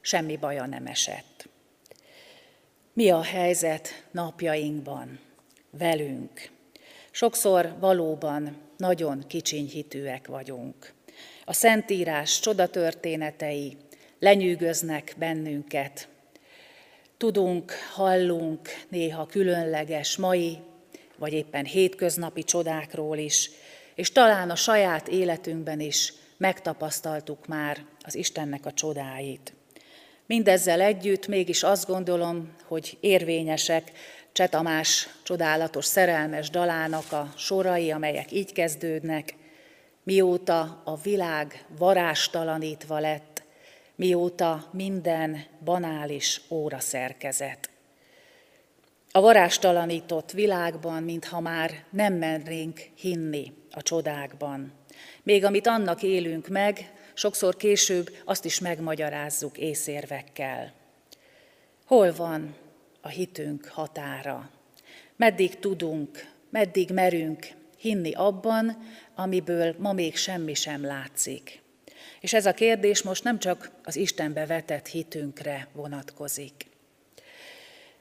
semmi 0.01 0.37
baja 0.37 0.65
nem 0.65 0.85
esett. 0.85 1.30
Mi 2.93 3.09
a 3.09 3.21
helyzet 3.21 4.05
napjainkban 4.11 5.19
velünk? 5.69 6.49
Sokszor 7.11 7.75
valóban 7.79 8.57
nagyon 8.77 9.23
kicsinyhitűek 9.27 10.27
vagyunk. 10.27 10.93
A 11.45 11.53
Szentírás 11.53 12.39
csodatörténetei 12.39 13.77
lenyűgöznek 14.19 15.13
bennünket. 15.17 16.07
Tudunk, 17.17 17.71
hallunk 17.93 18.69
néha 18.89 19.25
különleges 19.25 20.17
mai, 20.17 20.57
vagy 21.17 21.33
éppen 21.33 21.65
hétköznapi 21.65 22.43
csodákról 22.43 23.17
is, 23.17 23.49
és 23.95 24.11
talán 24.11 24.49
a 24.49 24.55
saját 24.55 25.07
életünkben 25.07 25.79
is 25.79 26.13
megtapasztaltuk 26.37 27.47
már 27.47 27.85
az 28.01 28.15
Istennek 28.15 28.65
a 28.65 28.73
csodáit. 28.73 29.53
Mindezzel 30.31 30.81
együtt 30.81 31.27
mégis 31.27 31.63
azt 31.63 31.87
gondolom, 31.87 32.49
hogy 32.67 32.97
érvényesek 32.99 33.91
Cseh 34.31 34.47
Tamás 34.47 35.09
csodálatos 35.23 35.85
szerelmes 35.85 36.49
dalának 36.49 37.11
a 37.11 37.33
sorai, 37.37 37.91
amelyek 37.91 38.31
így 38.31 38.53
kezdődnek, 38.53 39.35
mióta 40.03 40.81
a 40.85 40.95
világ 40.95 41.65
varástalanítva 41.77 42.99
lett, 42.99 43.43
mióta 43.95 44.69
minden 44.71 45.43
banális 45.63 46.41
óra 46.49 46.79
szerkezet. 46.79 47.69
A 49.11 49.21
varástalanított 49.21 50.31
világban, 50.31 51.03
mintha 51.03 51.39
már 51.39 51.83
nem 51.89 52.13
mernénk 52.13 52.79
hinni 52.95 53.53
a 53.71 53.81
csodákban. 53.81 54.71
Még 55.23 55.43
amit 55.43 55.67
annak 55.67 56.03
élünk 56.03 56.47
meg, 56.47 56.91
sokszor 57.21 57.55
később 57.55 58.15
azt 58.25 58.45
is 58.45 58.59
megmagyarázzuk 58.59 59.57
észérvekkel. 59.57 60.73
Hol 61.85 62.13
van 62.13 62.55
a 63.01 63.07
hitünk 63.07 63.65
határa? 63.65 64.49
Meddig 65.15 65.59
tudunk, 65.59 66.25
meddig 66.49 66.89
merünk 66.89 67.47
hinni 67.77 68.11
abban, 68.13 68.77
amiből 69.15 69.75
ma 69.77 69.93
még 69.93 70.15
semmi 70.15 70.53
sem 70.53 70.85
látszik? 70.85 71.61
És 72.19 72.33
ez 72.33 72.45
a 72.45 72.53
kérdés 72.53 73.01
most 73.01 73.23
nem 73.23 73.39
csak 73.39 73.71
az 73.83 73.95
Istenbe 73.95 74.45
vetett 74.45 74.87
hitünkre 74.87 75.67
vonatkozik. 75.73 76.65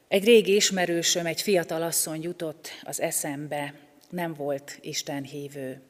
Egy 0.08 0.24
régi 0.24 0.54
ismerősöm, 0.54 1.26
egy 1.26 1.42
fiatal 1.42 1.82
asszony 1.82 2.22
jutott 2.22 2.68
az 2.82 3.00
eszembe, 3.00 3.74
nem 4.10 4.34
volt 4.34 4.78
Isten 4.80 5.22
hívő. 5.22 5.89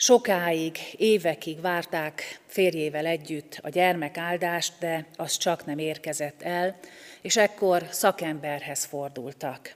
Sokáig, 0.00 0.78
évekig 0.96 1.60
várták 1.60 2.40
férjével 2.46 3.06
együtt 3.06 3.58
a 3.62 3.68
gyermekáldást, 3.68 4.72
de 4.78 5.06
az 5.16 5.36
csak 5.36 5.66
nem 5.66 5.78
érkezett 5.78 6.42
el, 6.42 6.78
és 7.20 7.36
ekkor 7.36 7.86
szakemberhez 7.90 8.84
fordultak. 8.84 9.74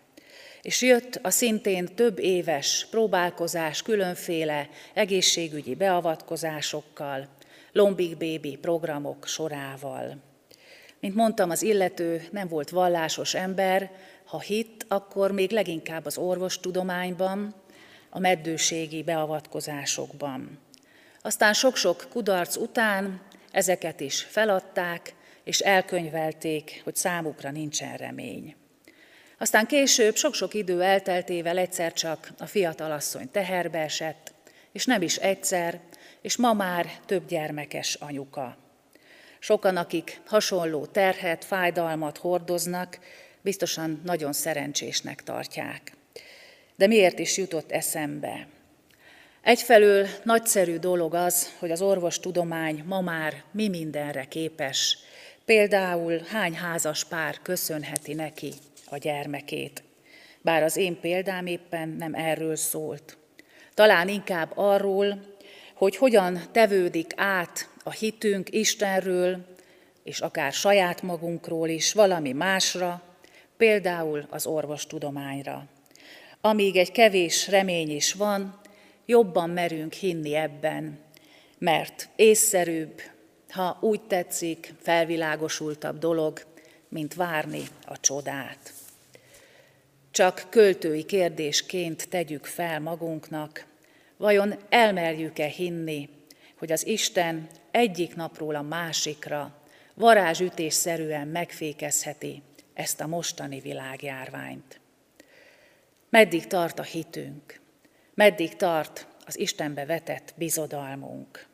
És 0.61 0.82
jött 0.82 1.18
a 1.22 1.30
szintén 1.30 1.94
több 1.94 2.18
éves 2.18 2.87
próbálkozás 2.90 3.82
különféle 3.82 4.68
egészségügyi 4.94 5.74
beavatkozásokkal, 5.74 7.28
Lombik 7.72 8.16
Baby 8.16 8.58
programok 8.61 9.26
sorával. 9.26 10.16
Mint 11.00 11.14
mondtam, 11.14 11.50
az 11.50 11.62
illető 11.62 12.28
nem 12.30 12.48
volt 12.48 12.70
vallásos 12.70 13.35
ember, 13.35 13.90
ha 14.24 14.40
hitt, 14.40 14.85
akkor 14.88 15.32
még 15.32 15.50
leginkább 15.50 16.06
az 16.06 16.18
orvostudományban, 16.18 17.54
a 18.14 18.18
meddőségi 18.18 19.03
beavatkozásokban. 19.03 20.59
Aztán 21.22 21.53
sok-sok 21.53 22.07
kudarc 22.11 22.57
után 22.57 23.20
ezeket 23.51 24.01
is 24.01 24.22
feladták, 24.22 25.14
és 25.44 25.59
elkönyvelték, 25.59 26.81
hogy 26.85 26.96
számukra 26.96 27.51
nincsen 27.51 27.96
remény. 27.96 28.55
Aztán 29.38 29.66
később, 29.66 30.16
sok-sok 30.16 30.55
idő 30.55 30.83
elteltével 30.83 31.59
egyszer 31.59 31.92
csak 31.92 32.33
a 32.38 32.46
fiatalasszony 32.46 33.31
teherbe 33.31 33.79
esett, 33.79 34.33
és 34.72 34.85
nem 34.85 35.03
is 35.03 35.16
egyszer, 35.16 35.81
és 36.20 36.37
ma 36.37 36.53
már 36.53 36.87
több 37.07 37.27
gyermekes 37.27 37.94
anyuka. 37.94 38.57
Sokan, 39.38 39.77
akik 39.77 40.20
hasonló 40.27 40.87
terhet, 40.87 41.44
fájdalmat 41.44 42.18
hordoznak, 42.18 42.98
biztosan 43.40 44.01
nagyon 44.05 44.33
szerencsésnek 44.33 45.22
tartják. 45.22 45.92
De 46.76 46.87
miért 46.87 47.18
is 47.18 47.37
jutott 47.37 47.72
eszembe? 47.72 48.46
Egyfelől 49.42 50.06
nagyszerű 50.22 50.76
dolog 50.76 51.14
az, 51.14 51.52
hogy 51.58 51.70
az 51.70 51.82
orvostudomány 51.82 52.85
ma 52.87 53.00
már 53.00 53.42
mi 53.50 53.68
mindenre 53.68 54.24
képes. 54.24 54.98
Például 55.44 56.20
hány 56.28 56.54
házas 56.54 57.04
pár 57.04 57.38
köszönheti 57.42 58.14
neki 58.14 58.52
a 58.90 58.96
gyermekét. 58.96 59.82
Bár 60.40 60.62
az 60.62 60.76
én 60.76 61.00
példám 61.00 61.46
éppen 61.46 61.88
nem 61.88 62.14
erről 62.14 62.56
szólt. 62.56 63.16
Talán 63.74 64.08
inkább 64.08 64.52
arról, 64.54 65.22
hogy 65.74 65.96
hogyan 65.96 66.40
tevődik 66.52 67.12
át 67.16 67.68
a 67.85 67.90
hitünk 67.90 68.52
Istenről, 68.54 69.44
és 70.04 70.20
akár 70.20 70.52
saját 70.52 71.02
magunkról 71.02 71.68
is 71.68 71.92
valami 71.92 72.32
másra, 72.32 73.02
például 73.56 74.26
az 74.30 74.46
orvostudományra. 74.46 75.64
Amíg 76.44 76.76
egy 76.76 76.92
kevés 76.92 77.48
remény 77.48 77.90
is 77.90 78.12
van, 78.12 78.61
jobban 79.07 79.50
merünk 79.50 79.92
hinni 79.92 80.35
ebben, 80.35 80.98
mert 81.59 82.09
észszerűbb, 82.16 83.02
ha 83.50 83.78
úgy 83.81 84.00
tetszik, 84.02 84.74
felvilágosultabb 84.81 85.98
dolog, 85.98 86.42
mint 86.88 87.14
várni 87.14 87.62
a 87.85 88.00
csodát. 88.00 88.72
Csak 90.11 90.46
költői 90.50 91.05
kérdésként 91.05 92.09
tegyük 92.09 92.44
fel 92.44 92.81
magunknak, 92.81 93.66
vajon 94.16 94.55
elmerjük-e 94.68 95.46
hinni, 95.46 96.09
hogy 96.59 96.72
az 96.72 96.87
Isten 96.87 97.46
egyik 97.70 98.14
napról 98.14 98.55
a 98.55 98.62
másikra 98.62 99.62
varázsütésszerűen 99.94 101.28
megfékezheti 101.28 102.42
ezt 102.74 103.00
a 103.00 103.07
mostani 103.07 103.61
világjárványt. 103.61 104.82
Meddig 106.12 106.46
tart 106.46 106.79
a 106.79 106.83
hitünk? 106.83 107.61
Meddig 108.14 108.57
tart 108.57 109.07
az 109.27 109.38
Istenbe 109.38 109.85
vetett 109.85 110.35
bizodalmunk? 110.37 111.46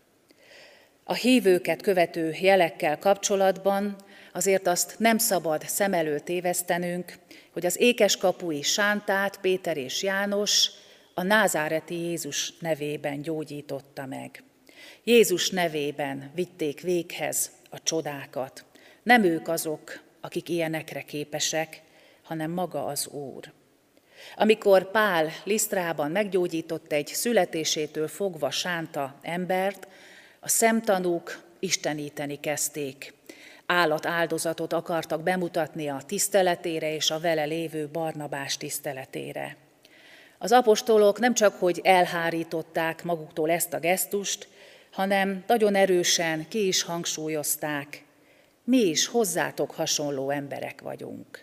A 1.04 1.14
hívőket 1.14 1.82
követő 1.82 2.34
jelekkel 2.40 2.98
kapcsolatban 2.98 3.96
azért 4.32 4.66
azt 4.66 4.98
nem 4.98 5.18
szabad 5.18 5.62
szem 5.62 5.92
előtt 5.92 6.28
évesztenünk, 6.28 7.18
hogy 7.52 7.66
az 7.66 7.80
ékes 7.80 8.16
kapui 8.16 8.62
Sántát, 8.62 9.40
Péter 9.40 9.76
és 9.76 10.02
János 10.02 10.70
a 11.14 11.22
názáreti 11.22 11.94
Jézus 11.94 12.58
nevében 12.58 13.22
gyógyította 13.22 14.06
meg. 14.06 14.42
Jézus 15.04 15.50
nevében 15.50 16.30
vitték 16.34 16.80
véghez 16.80 17.50
a 17.70 17.82
csodákat. 17.82 18.64
Nem 19.02 19.24
ők 19.24 19.48
azok, 19.48 20.02
akik 20.20 20.48
ilyenekre 20.48 21.02
képesek, 21.02 21.82
hanem 22.22 22.50
maga 22.50 22.84
az 22.84 23.06
Úr. 23.06 23.56
Amikor 24.36 24.90
Pál 24.90 25.30
Lisztrában 25.44 26.10
meggyógyított 26.10 26.92
egy 26.92 27.06
születésétől 27.06 28.08
fogva 28.08 28.50
sánta 28.50 29.14
embert, 29.22 29.88
a 30.40 30.48
szemtanúk 30.48 31.38
isteníteni 31.58 32.40
kezdték. 32.40 33.14
Állat 33.66 34.06
áldozatot 34.06 34.72
akartak 34.72 35.22
bemutatni 35.22 35.88
a 35.88 36.02
tiszteletére 36.06 36.94
és 36.94 37.10
a 37.10 37.20
vele 37.20 37.44
lévő 37.44 37.88
Barnabás 37.92 38.56
tiszteletére. 38.56 39.56
Az 40.38 40.52
apostolok 40.52 41.18
nem 41.18 41.34
csak, 41.34 41.54
hogy 41.54 41.80
elhárították 41.82 43.04
maguktól 43.04 43.50
ezt 43.50 43.72
a 43.72 43.78
gesztust, 43.78 44.48
hanem 44.92 45.44
nagyon 45.46 45.74
erősen 45.74 46.48
ki 46.48 46.66
is 46.66 46.82
hangsúlyozták, 46.82 48.04
mi 48.64 48.78
is 48.78 49.06
hozzátok 49.06 49.70
hasonló 49.70 50.30
emberek 50.30 50.80
vagyunk. 50.80 51.40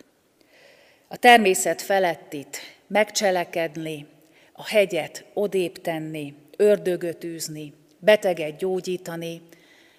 A 1.08 1.16
természet 1.16 1.82
felettit 1.82 2.58
megcselekedni, 2.86 4.06
a 4.52 4.66
hegyet 4.66 5.24
odébb 5.34 5.80
tenni, 5.80 6.34
ördögöt 6.56 7.24
űzni, 7.24 7.72
beteget 7.98 8.56
gyógyítani, 8.56 9.42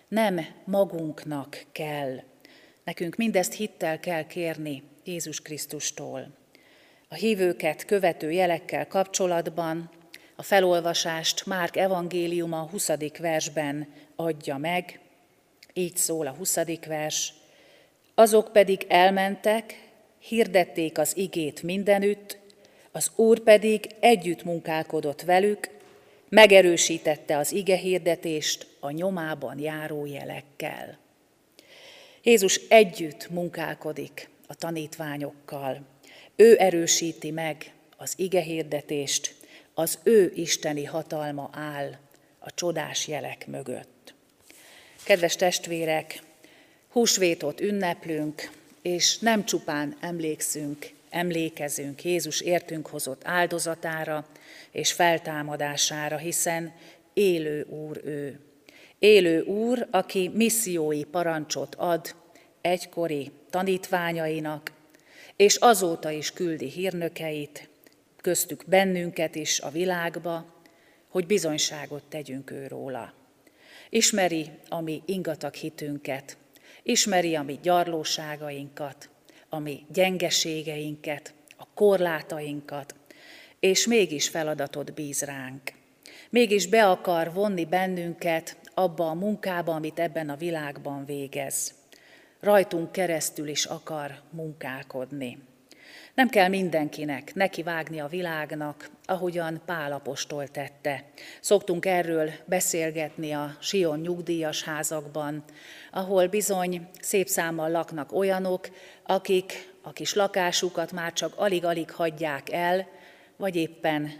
nem 0.07 0.45
magunknak 0.63 1.65
kell. 1.71 2.23
Nekünk 2.83 3.15
mindezt 3.15 3.53
hittel 3.53 3.99
kell 3.99 4.23
kérni 4.23 4.83
Jézus 5.03 5.41
Krisztustól. 5.41 6.27
A 7.07 7.15
hívőket 7.15 7.85
követő 7.85 8.31
jelekkel 8.31 8.87
kapcsolatban 8.87 9.89
a 10.35 10.43
felolvasást 10.43 11.45
Márk 11.45 11.75
evangéliuma 11.77 12.59
a 12.59 12.69
20. 12.69 12.91
versben 13.19 13.87
adja 14.15 14.57
meg, 14.57 14.99
így 15.73 15.97
szól 15.97 16.27
a 16.27 16.35
20. 16.37 16.57
vers. 16.87 17.33
Azok 18.15 18.51
pedig 18.51 18.85
elmentek, 18.87 19.86
hirdették 20.19 20.97
az 20.97 21.17
igét 21.17 21.63
mindenütt, 21.63 22.37
az 22.91 23.11
Úr 23.15 23.39
pedig 23.39 23.87
együtt 23.99 24.43
munkálkodott 24.43 25.21
velük, 25.21 25.69
megerősítette 26.29 27.37
az 27.37 27.51
ige 27.51 27.75
hirdetést 27.75 28.67
a 28.79 28.91
nyomában 28.91 29.59
járó 29.59 30.05
jelekkel. 30.05 30.97
Jézus 32.23 32.55
együtt 32.69 33.29
munkálkodik 33.29 34.29
a 34.47 34.55
tanítványokkal. 34.55 35.81
Ő 36.35 36.55
erősíti 36.59 37.31
meg 37.31 37.73
az 37.97 38.13
ige 38.15 38.41
hirdetést, 38.41 39.35
az 39.73 39.99
ő 40.03 40.31
isteni 40.35 40.83
hatalma 40.83 41.49
áll 41.53 41.97
a 42.39 42.53
csodás 42.53 43.07
jelek 43.07 43.47
mögött. 43.47 44.13
Kedves 45.03 45.35
testvérek, 45.35 46.21
húsvétot 46.89 47.61
ünneplünk, 47.61 48.51
és 48.87 49.17
nem 49.17 49.45
csupán 49.45 49.95
emlékszünk, 49.99 50.89
emlékezünk 51.09 52.03
Jézus 52.03 52.41
értünk 52.41 52.87
hozott 52.87 53.21
áldozatára 53.23 54.27
és 54.71 54.91
feltámadására, 54.91 56.17
hiszen 56.17 56.73
élő 57.13 57.65
Úr 57.69 58.01
ő. 58.05 58.39
Élő 58.99 59.41
Úr, 59.41 59.87
aki 59.91 60.31
missziói 60.33 61.03
parancsot 61.03 61.75
ad 61.75 62.15
egykori 62.61 63.31
tanítványainak, 63.49 64.71
és 65.35 65.55
azóta 65.55 66.11
is 66.11 66.31
küldi 66.31 66.69
hírnökeit, 66.69 67.69
köztük 68.21 68.63
bennünket 68.67 69.35
is 69.35 69.59
a 69.59 69.69
világba, 69.69 70.45
hogy 71.09 71.25
bizonyságot 71.25 72.03
tegyünk 72.09 72.51
ő 72.51 72.67
róla. 72.67 73.13
Ismeri 73.89 74.49
a 74.69 74.81
mi 74.81 75.01
ingatag 75.05 75.53
hitünket, 75.53 76.37
ismeri 76.87 77.35
a 77.35 77.43
mi 77.43 77.59
gyarlóságainkat, 77.61 79.09
a 79.49 79.59
mi 79.59 79.85
gyengeségeinket, 79.93 81.33
a 81.57 81.67
korlátainkat, 81.73 82.95
és 83.59 83.87
mégis 83.87 84.29
feladatot 84.29 84.93
bíz 84.93 85.21
ránk. 85.21 85.61
Mégis 86.29 86.67
be 86.67 86.89
akar 86.89 87.33
vonni 87.33 87.65
bennünket 87.65 88.57
abba 88.73 89.09
a 89.09 89.13
munkába, 89.13 89.75
amit 89.75 89.99
ebben 89.99 90.29
a 90.29 90.35
világban 90.35 91.05
végez. 91.05 91.73
Rajtunk 92.39 92.91
keresztül 92.91 93.47
is 93.47 93.65
akar 93.65 94.19
munkálkodni. 94.29 95.37
Nem 96.13 96.29
kell 96.29 96.47
mindenkinek 96.47 97.33
neki 97.33 97.63
vágni 97.63 97.99
a 97.99 98.07
világnak, 98.07 98.89
ahogyan 99.05 99.61
Pálapostól 99.65 100.47
tette. 100.47 101.03
Szoktunk 101.41 101.85
erről 101.85 102.31
beszélgetni 102.45 103.31
a 103.31 103.57
Sion 103.59 103.99
nyugdíjas 103.99 104.63
házakban, 104.63 105.43
ahol 105.91 106.27
bizony 106.27 106.89
szép 106.99 107.27
számmal 107.27 107.71
laknak 107.71 108.11
olyanok, 108.11 108.69
akik 109.03 109.73
a 109.81 109.91
kis 109.93 110.13
lakásukat 110.13 110.91
már 110.91 111.13
csak 111.13 111.33
alig-alig 111.35 111.91
hagyják 111.91 112.51
el, 112.51 112.87
vagy 113.35 113.55
éppen 113.55 114.11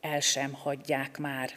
el 0.00 0.20
sem 0.20 0.52
hagyják 0.52 1.18
már. 1.18 1.50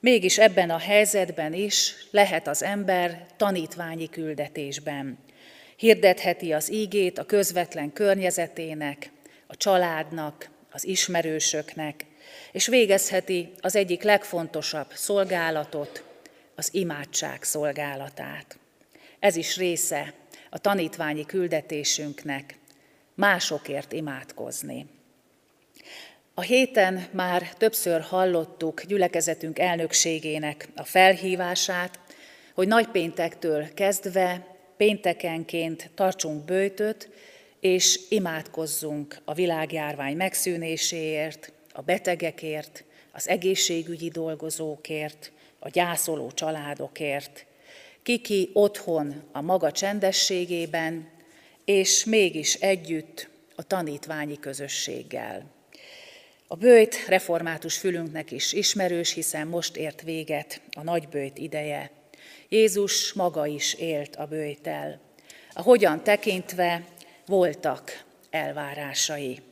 Mégis 0.00 0.38
ebben 0.38 0.70
a 0.70 0.78
helyzetben 0.78 1.52
is 1.52 1.94
lehet 2.10 2.48
az 2.48 2.62
ember 2.62 3.26
tanítványi 3.36 4.08
küldetésben. 4.08 5.18
Hirdetheti 5.78 6.52
az 6.52 6.72
ígét 6.72 7.18
a 7.18 7.24
közvetlen 7.24 7.92
környezetének, 7.92 9.10
a 9.46 9.56
családnak, 9.56 10.50
az 10.70 10.86
ismerősöknek, 10.86 12.04
és 12.52 12.66
végezheti 12.66 13.52
az 13.60 13.76
egyik 13.76 14.02
legfontosabb 14.02 14.86
szolgálatot, 14.94 16.04
az 16.54 16.68
imádság 16.74 17.42
szolgálatát. 17.42 18.58
Ez 19.18 19.36
is 19.36 19.56
része 19.56 20.14
a 20.50 20.58
tanítványi 20.58 21.26
küldetésünknek, 21.26 22.58
másokért 23.14 23.92
imádkozni. 23.92 24.86
A 26.34 26.40
héten 26.40 27.06
már 27.10 27.54
többször 27.54 28.00
hallottuk 28.00 28.82
gyülekezetünk 28.82 29.58
elnökségének 29.58 30.68
a 30.76 30.84
felhívását, 30.84 31.98
hogy 32.54 32.68
nagypéntektől 32.68 33.74
kezdve 33.74 34.56
péntekenként 34.78 35.90
tartsunk 35.94 36.44
bőtöt, 36.44 37.08
és 37.60 38.00
imádkozzunk 38.08 39.18
a 39.24 39.34
világjárvány 39.34 40.16
megszűnéséért, 40.16 41.52
a 41.72 41.82
betegekért, 41.82 42.84
az 43.12 43.28
egészségügyi 43.28 44.08
dolgozókért, 44.08 45.32
a 45.58 45.68
gyászoló 45.68 46.30
családokért, 46.30 47.46
kiki 48.02 48.50
otthon 48.52 49.22
a 49.32 49.40
maga 49.40 49.72
csendességében, 49.72 51.08
és 51.64 52.04
mégis 52.04 52.54
együtt 52.54 53.28
a 53.54 53.62
tanítványi 53.62 54.38
közösséggel. 54.38 55.50
A 56.46 56.56
bőjt 56.56 57.06
református 57.06 57.78
fülünknek 57.78 58.30
is 58.30 58.52
ismerős, 58.52 59.12
hiszen 59.12 59.46
most 59.46 59.76
ért 59.76 60.02
véget 60.02 60.60
a 60.76 60.82
nagybőjt 60.82 61.38
ideje. 61.38 61.90
Jézus 62.48 63.12
maga 63.12 63.46
is 63.46 63.74
élt 63.74 64.16
a 64.16 64.26
bőjtel. 64.26 65.00
A 65.52 65.62
hogyan 65.62 66.02
tekintve 66.02 66.84
voltak 67.26 68.04
elvárásai. 68.30 69.42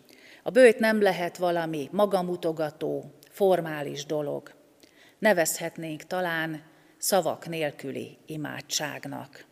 A 0.42 0.50
bőjt 0.50 0.78
nem 0.78 1.02
lehet 1.02 1.36
valami 1.36 1.88
magamutogató, 1.92 3.04
formális 3.30 4.04
dolog. 4.04 4.54
Nevezhetnénk 5.18 6.02
talán 6.02 6.62
szavak 6.98 7.48
nélküli 7.48 8.18
imádságnak. 8.26 9.44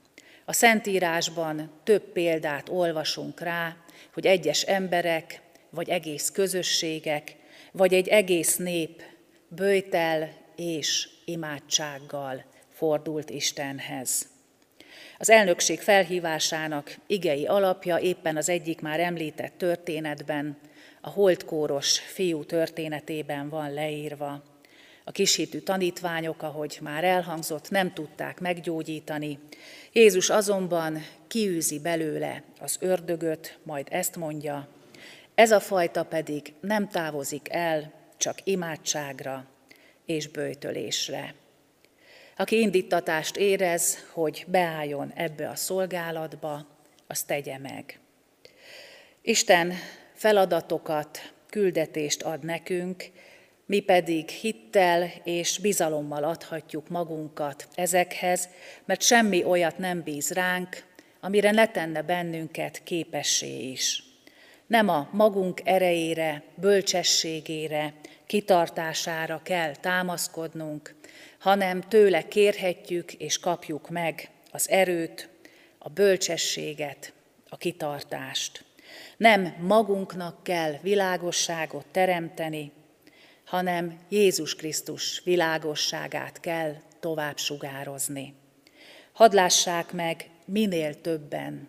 A 0.45 0.53
Szentírásban 0.53 1.71
több 1.85 2.03
példát 2.03 2.69
olvasunk 2.69 3.41
rá, 3.41 3.77
hogy 4.13 4.27
egyes 4.27 4.63
emberek, 4.63 5.41
vagy 5.71 5.89
egész 5.89 6.31
közösségek, 6.31 7.37
vagy 7.73 7.95
egy 7.95 8.09
egész 8.09 8.57
nép 8.57 9.03
bőjtel 9.49 10.33
és 10.57 11.09
imádsággal 11.25 12.45
fordult 12.85 13.31
Istenhez. 13.31 14.29
Az 15.19 15.31
elnökség 15.31 15.81
felhívásának 15.81 16.97
igei 17.07 17.47
alapja 17.47 17.99
éppen 17.99 18.37
az 18.37 18.49
egyik 18.49 18.81
már 18.81 19.01
említett 19.01 19.53
történetben, 19.59 20.59
a 21.01 21.09
holdkóros 21.11 21.99
fiú 21.99 22.45
történetében 22.45 23.49
van 23.49 23.73
leírva. 23.73 24.43
A 25.05 25.11
kishitű 25.11 25.59
tanítványok, 25.59 26.43
ahogy 26.43 26.79
már 26.83 27.05
elhangzott, 27.05 27.71
nem 27.71 27.93
tudták 27.93 28.41
meggyógyítani. 28.41 29.39
Jézus 29.93 30.31
azonban 30.31 31.07
kiűzi 31.27 31.81
belőle 31.81 32.43
az 32.61 32.77
ördögöt, 32.81 33.59
majd 33.63 33.87
ezt 33.91 34.17
mondja, 34.17 34.69
ez 35.35 35.51
a 35.51 35.61
fajta 35.61 36.05
pedig 36.05 36.55
nem 36.61 36.89
távozik 36.89 37.53
el, 37.53 37.93
csak 38.17 38.39
imádságra 38.45 39.45
és 40.07 40.29
bőjtölésre. 40.29 41.35
Aki 42.37 42.61
indítatást 42.61 43.37
érez, 43.37 44.07
hogy 44.13 44.45
beálljon 44.49 45.13
ebbe 45.15 45.49
a 45.49 45.55
szolgálatba, 45.55 46.67
azt 47.07 47.27
tegye 47.27 47.59
meg. 47.59 47.99
Isten 49.23 49.73
feladatokat, 50.15 51.33
küldetést 51.51 52.23
ad 52.23 52.45
nekünk, 52.45 53.05
mi 53.67 53.81
pedig 53.81 54.29
hittel 54.29 55.11
és 55.25 55.59
bizalommal 55.59 56.25
adhatjuk 56.25 56.89
magunkat 56.89 57.69
ezekhez, 57.75 58.49
mert 58.85 59.03
semmi 59.03 59.45
olyat 59.45 59.79
nem 59.79 60.03
bíz 60.03 60.31
ránk, 60.31 60.85
amire 61.21 61.51
ne 61.51 61.69
tenne 61.69 62.03
bennünket 62.03 62.81
képessé 62.83 63.71
is. 63.71 64.03
Nem 64.67 64.89
a 64.89 65.09
magunk 65.13 65.61
erejére, 65.65 66.43
bölcsességére, 66.55 67.95
kitartására 68.27 69.41
kell 69.43 69.77
támaszkodnunk, 69.77 70.95
hanem 71.39 71.81
tőle 71.81 72.29
kérhetjük 72.29 73.13
és 73.13 73.39
kapjuk 73.39 73.89
meg 73.91 74.31
az 74.51 74.69
erőt, 74.69 75.29
a 75.79 75.89
bölcsességet, 75.89 77.13
a 77.49 77.57
kitartást. 77.57 78.65
Nem 79.17 79.55
magunknak 79.61 80.43
kell 80.43 80.73
világosságot 80.83 81.87
teremteni, 81.87 82.73
hanem 83.45 83.99
Jézus 84.09 84.55
Krisztus 84.55 85.21
világosságát 85.25 86.41
kell 86.41 86.75
tovább 87.01 87.39
sugározni. 87.39 88.35
Hadd 89.13 89.35
lássák 89.35 89.93
meg 89.93 90.31
minél 90.45 91.01
többen, 91.01 91.69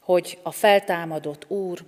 hogy 0.00 0.38
a 0.42 0.50
feltámadott 0.50 1.50
Úr, 1.50 1.84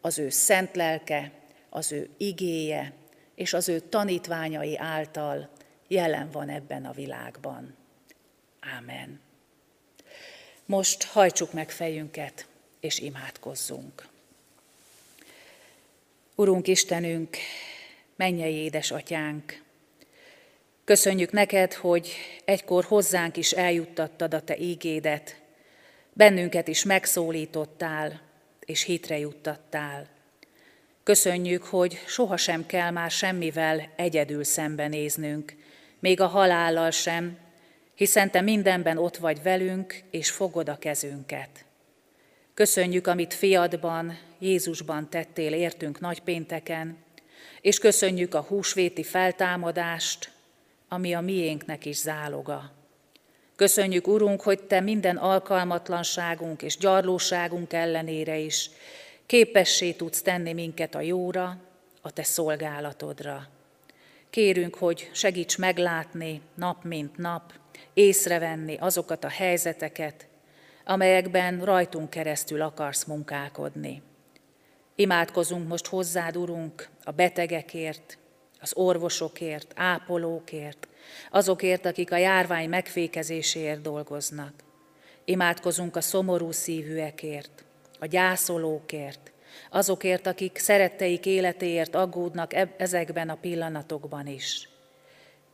az 0.00 0.18
ő 0.18 0.28
szent 0.28 0.76
lelke, 0.76 1.30
az 1.70 1.92
ő 1.92 2.08
igéje 2.16 2.92
és 3.34 3.52
az 3.52 3.68
ő 3.68 3.80
tanítványai 3.80 4.76
által 4.78 5.50
jelen 5.92 6.30
van 6.30 6.48
ebben 6.48 6.84
a 6.84 6.92
világban. 6.92 7.74
Ámen. 8.60 9.20
Most 10.66 11.02
hajtsuk 11.02 11.52
meg 11.52 11.70
fejünket, 11.70 12.46
és 12.80 12.98
imádkozzunk. 12.98 14.06
Urunk 16.34 16.66
Istenünk, 16.66 17.36
mennyei 18.16 18.54
édesatyánk, 18.54 19.62
köszönjük 20.84 21.30
neked, 21.30 21.72
hogy 21.72 22.12
egykor 22.44 22.84
hozzánk 22.84 23.36
is 23.36 23.52
eljuttattad 23.52 24.34
a 24.34 24.42
te 24.42 24.56
ígédet, 24.56 25.40
bennünket 26.12 26.68
is 26.68 26.84
megszólítottál, 26.84 28.20
és 28.60 28.82
hitre 28.82 29.18
juttattál. 29.18 30.08
Köszönjük, 31.02 31.64
hogy 31.64 31.98
sohasem 32.06 32.66
kell 32.66 32.90
már 32.90 33.10
semmivel 33.10 33.92
egyedül 33.96 34.44
szembenéznünk, 34.44 35.54
még 36.02 36.20
a 36.20 36.26
halállal 36.26 36.90
sem, 36.90 37.38
hiszen 37.94 38.30
Te 38.30 38.40
mindenben 38.40 38.98
ott 38.98 39.16
vagy 39.16 39.42
velünk, 39.42 40.02
és 40.10 40.30
fogod 40.30 40.68
a 40.68 40.78
kezünket. 40.78 41.64
Köszönjük, 42.54 43.06
amit 43.06 43.34
fiadban, 43.34 44.18
Jézusban 44.38 45.10
tettél 45.10 45.52
értünk 45.52 46.00
nagypénteken, 46.00 46.96
és 47.60 47.78
köszönjük 47.78 48.34
a 48.34 48.40
húsvéti 48.40 49.02
feltámadást, 49.02 50.30
ami 50.88 51.14
a 51.14 51.20
miénknek 51.20 51.84
is 51.84 51.96
záloga. 51.96 52.72
Köszönjük, 53.56 54.06
Urunk, 54.06 54.40
hogy 54.40 54.62
Te 54.62 54.80
minden 54.80 55.16
alkalmatlanságunk 55.16 56.62
és 56.62 56.76
gyarlóságunk 56.76 57.72
ellenére 57.72 58.36
is 58.36 58.70
képessé 59.26 59.92
tudsz 59.92 60.22
tenni 60.22 60.52
minket 60.52 60.94
a 60.94 61.00
jóra, 61.00 61.56
a 62.00 62.10
Te 62.10 62.22
szolgálatodra. 62.22 63.48
Kérünk, 64.32 64.74
hogy 64.74 65.10
segíts 65.12 65.58
meglátni 65.58 66.40
nap 66.54 66.84
mint 66.84 67.16
nap, 67.16 67.52
észrevenni 67.94 68.76
azokat 68.76 69.24
a 69.24 69.28
helyzeteket, 69.28 70.26
amelyekben 70.84 71.64
rajtunk 71.64 72.10
keresztül 72.10 72.60
akarsz 72.60 73.04
munkálkodni. 73.04 74.02
Imádkozunk 74.94 75.68
most 75.68 75.86
hozzád, 75.86 76.36
Urunk, 76.36 76.88
a 77.04 77.10
betegekért, 77.10 78.18
az 78.60 78.72
orvosokért, 78.76 79.72
ápolókért, 79.76 80.88
azokért, 81.30 81.86
akik 81.86 82.12
a 82.12 82.16
járvány 82.16 82.68
megfékezéséért 82.68 83.80
dolgoznak. 83.80 84.52
Imádkozunk 85.24 85.96
a 85.96 86.00
szomorú 86.00 86.50
szívűekért, 86.50 87.64
a 87.98 88.06
gyászolókért, 88.06 89.31
azokért, 89.74 90.26
akik 90.26 90.58
szeretteik 90.58 91.26
életéért 91.26 91.94
aggódnak 91.94 92.52
ezekben 92.76 93.28
a 93.28 93.34
pillanatokban 93.34 94.26
is. 94.26 94.68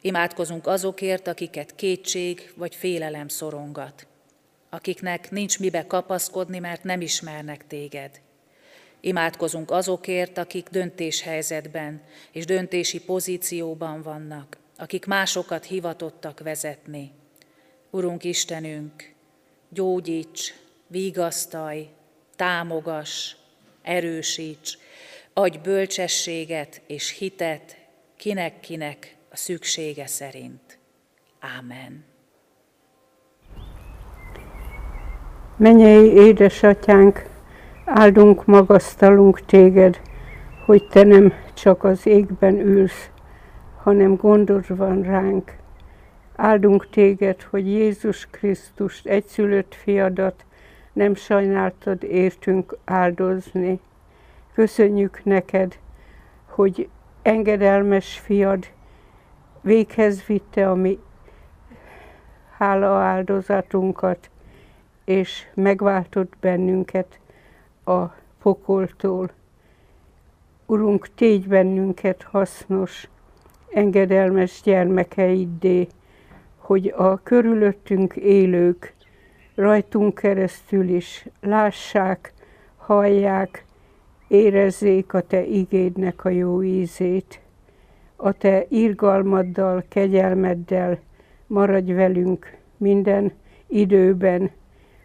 Imádkozunk 0.01 0.67
azokért, 0.67 1.27
akiket 1.27 1.75
kétség 1.75 2.53
vagy 2.57 2.75
félelem 2.75 3.29
szorongat, 3.29 4.07
akiknek 4.71 5.31
nincs 5.31 5.59
mibe 5.59 5.87
kapaszkodni, 5.87 6.59
mert 6.59 6.85
nem 6.85 7.01
ismernek 7.01 7.67
téged. 7.67 8.21
Imádkozunk 9.01 9.71
azokért, 9.71 10.39
akik 10.39 10.69
döntéshelyzetben 10.69 12.03
és 12.33 12.45
döntési 12.45 13.01
pozícióban 13.01 14.03
vannak, 14.03 14.59
akik 14.77 15.07
másokat 15.07 15.65
hivatottak 15.65 16.41
vezetni. 16.41 17.11
Urunk 17.91 18.25
Istenünk, 18.25 19.13
gyógyíts, 19.69 20.55
vigasztalj, 20.87 21.89
támogass, 22.37 23.37
erősíts, 23.89 24.79
adj 25.33 25.59
bölcsességet 25.63 26.83
és 26.87 27.19
hitet 27.19 27.77
kinek-kinek 28.17 29.17
a 29.31 29.37
szüksége 29.37 30.07
szerint. 30.07 30.79
Ámen. 31.41 32.05
Mennyei 35.57 36.13
édesatyánk, 36.13 37.27
áldunk, 37.85 38.45
magasztalunk 38.45 39.45
téged, 39.45 40.01
hogy 40.67 40.89
te 40.89 41.03
nem 41.03 41.33
csak 41.55 41.85
az 41.85 42.07
égben 42.07 42.61
ülsz, 42.61 43.11
hanem 43.83 44.17
gondod 44.17 44.77
van 44.77 45.03
ránk. 45.03 45.57
Áldunk 46.37 46.91
téged, 46.91 47.43
hogy 47.43 47.67
Jézus 47.67 48.27
Krisztus 48.31 49.01
egyszülött 49.05 49.75
fiadat 49.75 50.45
nem 50.99 51.15
sajnáltad 51.15 52.03
értünk 52.03 52.77
áldozni. 52.85 53.81
Köszönjük 54.55 55.25
neked, 55.25 55.79
hogy 56.47 56.89
engedelmes 57.23 58.19
fiad 58.19 58.67
véghez 59.61 60.25
vitte 60.25 60.71
a 60.71 60.75
mi 60.75 60.99
hála 62.57 62.89
áldozatunkat, 62.89 64.31
és 65.05 65.47
megváltott 65.55 66.33
bennünket 66.41 67.21
a 67.85 68.05
pokoltól. 68.43 69.31
Urunk, 70.67 71.15
tégy 71.15 71.49
bennünket 71.49 72.23
hasznos, 72.23 73.09
engedelmes 73.73 74.61
gyermekeiddé, 74.63 75.87
hogy 76.57 76.95
a 76.97 77.23
körülöttünk 77.23 78.17
élők 78.17 78.97
rajtunk 79.59 80.15
keresztül 80.15 80.89
is 80.89 81.27
lássák, 81.41 82.33
hallják, 82.77 83.65
érezzék 84.29 85.13
a 85.13 85.21
Te 85.21 85.45
igédnek 85.45 86.25
a 86.25 86.29
jó 86.29 86.63
ízét. 86.63 87.41
A 88.17 88.33
Te 88.33 88.65
irgalmaddal, 88.69 89.85
kegyelmeddel 89.89 90.99
maradj 91.47 91.93
velünk 91.93 92.57
minden 92.77 93.33
időben, 93.67 94.51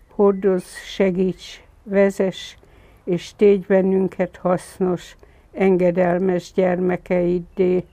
hordoz, 0.10 0.66
segíts, 0.78 1.64
vezess, 1.84 2.56
és 3.04 3.36
tégy 3.36 3.66
bennünket 3.66 4.38
hasznos, 4.38 5.16
engedelmes 5.52 6.52
gyermekeiddé, 6.54 7.84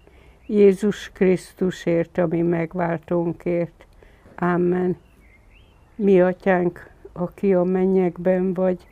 Jézus 0.47 1.11
Krisztusért, 1.13 2.19
ami 2.19 2.43
megváltónkért. 2.43 3.87
Amen. 4.37 4.97
Mi 6.03 6.21
atyánk, 6.21 6.91
aki 7.13 7.55
a 7.55 7.63
mennyekben 7.63 8.55
vagy, 8.55 8.87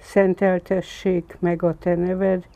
szenteltessék 0.00 1.36
meg 1.38 1.62
a 1.62 1.76
te 1.78 1.94
neved, 1.94 2.46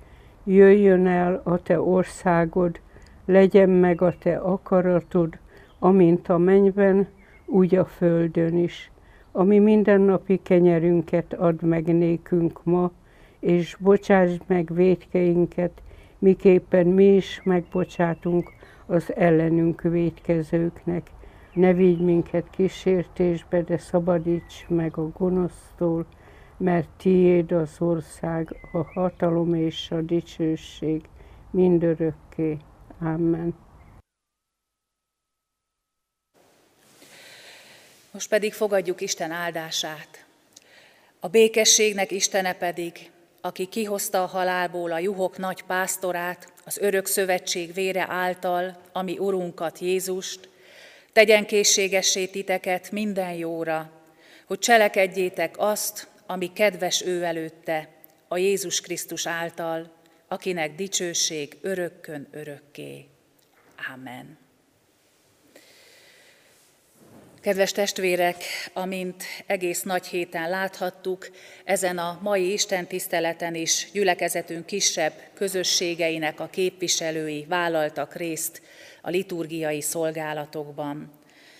jöjjön 0.44 1.06
el 1.06 1.40
a 1.44 1.62
te 1.62 1.80
országod, 1.80 2.80
legyen 3.24 3.70
meg 3.70 4.02
a 4.02 4.14
te 4.18 4.36
akaratod, 4.36 5.38
amint 5.78 6.28
a 6.28 6.38
mennyben, 6.38 7.08
úgy 7.46 7.74
a 7.74 7.84
földön 7.84 8.58
is. 8.58 8.90
Ami 9.32 9.58
mindennapi 9.58 10.40
kenyerünket 10.42 11.32
ad 11.32 11.62
meg 11.62 11.84
nékünk 11.84 12.64
ma, 12.64 12.90
és 13.40 13.76
bocsásd 13.80 14.40
meg 14.46 14.74
védkeinket, 14.74 15.82
miképpen 16.18 16.86
mi 16.86 17.14
is 17.14 17.40
megbocsátunk 17.44 18.52
az 18.86 19.14
ellenünk 19.16 19.82
védkezőknek. 19.82 21.10
Ne 21.56 21.72
vigy 21.72 22.00
minket 22.00 22.50
kísértésbe, 22.50 23.62
de 23.62 23.78
szabadíts 23.78 24.66
meg 24.68 24.96
a 24.96 25.08
gonosztól, 25.08 26.06
mert 26.56 26.88
tiéd 26.96 27.52
az 27.52 27.76
ország, 27.78 28.56
a 28.72 28.82
hatalom 28.82 29.54
és 29.54 29.90
a 29.90 30.00
dicsőség 30.00 31.08
mindörökké. 31.50 32.56
Amen. 33.00 33.54
Most 38.10 38.28
pedig 38.28 38.52
fogadjuk 38.52 39.00
Isten 39.00 39.30
áldását. 39.30 40.24
A 41.20 41.28
békességnek 41.28 42.10
Istene 42.10 42.54
pedig, 42.54 43.10
aki 43.40 43.66
kihozta 43.66 44.22
a 44.22 44.26
halálból 44.26 44.92
a 44.92 44.98
juhok 44.98 45.38
nagy 45.38 45.62
pásztorát, 45.62 46.52
az 46.64 46.78
örök 46.78 47.06
szövetség 47.06 47.74
vére 47.74 48.06
által, 48.08 48.76
ami 48.92 49.18
Urunkat 49.18 49.78
Jézust, 49.78 50.54
tegyen 51.16 51.46
készségessé 51.46 52.26
titeket 52.26 52.90
minden 52.90 53.32
jóra, 53.32 53.90
hogy 54.46 54.58
cselekedjétek 54.58 55.54
azt, 55.58 56.08
ami 56.26 56.52
kedves 56.52 57.02
ő 57.02 57.22
előtte, 57.22 57.88
a 58.28 58.36
Jézus 58.36 58.80
Krisztus 58.80 59.26
által, 59.26 59.92
akinek 60.28 60.74
dicsőség 60.74 61.56
örökkön 61.60 62.28
örökké. 62.32 63.06
Amen. 63.94 64.38
Kedves 67.40 67.72
testvérek, 67.72 68.44
amint 68.72 69.24
egész 69.46 69.82
nagy 69.82 70.06
héten 70.06 70.50
láthattuk, 70.50 71.30
ezen 71.64 71.98
a 71.98 72.18
mai 72.22 72.52
Isten 72.52 72.86
tiszteleten 72.86 73.54
is 73.54 73.88
gyülekezetünk 73.92 74.66
kisebb 74.66 75.12
közösségeinek 75.34 76.40
a 76.40 76.46
képviselői 76.46 77.44
vállaltak 77.48 78.14
részt 78.14 78.62
a 79.06 79.10
liturgiai 79.10 79.80
szolgálatokban. 79.80 81.10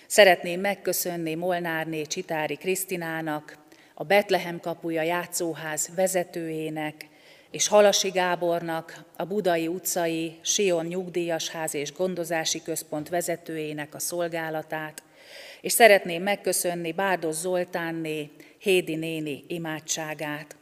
Szeretném 0.07 0.61
megköszönni 0.61 1.35
Molnárné 1.35 2.03
Csitári 2.03 2.57
Krisztinának, 2.57 3.59
a 3.95 4.05
Betlehem 4.05 4.61
kapuja 4.61 5.03
játszóház 5.03 5.91
vezetőjének, 5.95 7.09
és 7.51 7.69
Halasi 7.69 8.11
Gábornak, 8.11 9.05
a 9.17 9.25
Budai 9.25 9.67
utcai 9.67 10.39
Sion 10.43 10.87
nyugdíjasház 10.87 11.75
és 11.75 11.93
gondozási 11.93 12.63
központ 12.63 13.09
vezetőjének 13.09 13.95
a 13.95 13.99
szolgálatát, 13.99 15.03
és 15.61 15.73
szeretném 15.73 16.23
megköszönni 16.23 16.93
Bárdos 16.93 17.35
Zoltánné, 17.35 18.31
Hédi 18.59 18.95
néni 18.95 19.45
imádságát. 19.49 20.57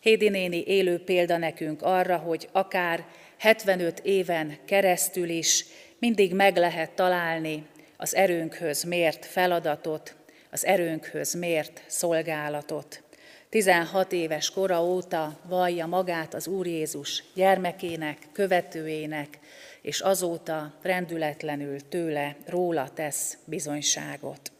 Hédi 0.00 0.28
néni 0.28 0.62
élő 0.66 0.98
példa 1.04 1.36
nekünk 1.36 1.82
arra, 1.82 2.16
hogy 2.16 2.48
akár 2.52 3.04
75 3.38 4.00
éven 4.04 4.58
keresztül 4.64 5.28
is 5.28 5.64
mindig 5.98 6.34
meg 6.34 6.56
lehet 6.56 6.90
találni 6.90 7.66
az 7.96 8.14
erőnkhöz 8.14 8.84
mért 8.84 9.26
feladatot, 9.26 10.14
az 10.50 10.64
erőnkhöz 10.64 11.34
mért 11.34 11.82
szolgálatot. 11.86 13.02
16 13.48 14.12
éves 14.12 14.50
kora 14.50 14.84
óta 14.84 15.38
vallja 15.48 15.86
magát 15.86 16.34
az 16.34 16.46
Úr 16.46 16.66
Jézus 16.66 17.24
gyermekének, 17.34 18.18
követőjének, 18.32 19.38
és 19.82 20.00
azóta 20.00 20.74
rendületlenül 20.82 21.88
tőle, 21.88 22.36
róla 22.46 22.90
tesz 22.94 23.38
bizonyságot. 23.44 24.52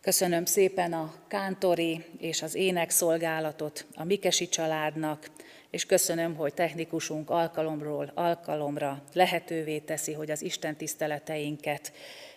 Köszönöm 0.00 0.44
szépen 0.44 0.92
a 0.92 1.14
kántori 1.28 2.04
és 2.18 2.42
az 2.42 2.54
énekszolgálatot 2.54 3.86
a 3.94 4.04
Mikesi 4.04 4.48
családnak, 4.48 5.30
és 5.70 5.86
köszönöm, 5.86 6.34
hogy 6.34 6.54
technikusunk 6.54 7.30
alkalomról 7.30 8.10
alkalomra 8.14 9.02
lehetővé 9.12 9.78
teszi, 9.78 10.12
hogy 10.12 10.30
az 10.30 10.42
Isten 10.42 10.76
tiszteleteinket 10.76 11.92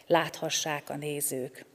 láthassák 0.08 0.90
a 0.90 0.96
nézők. 0.96 1.66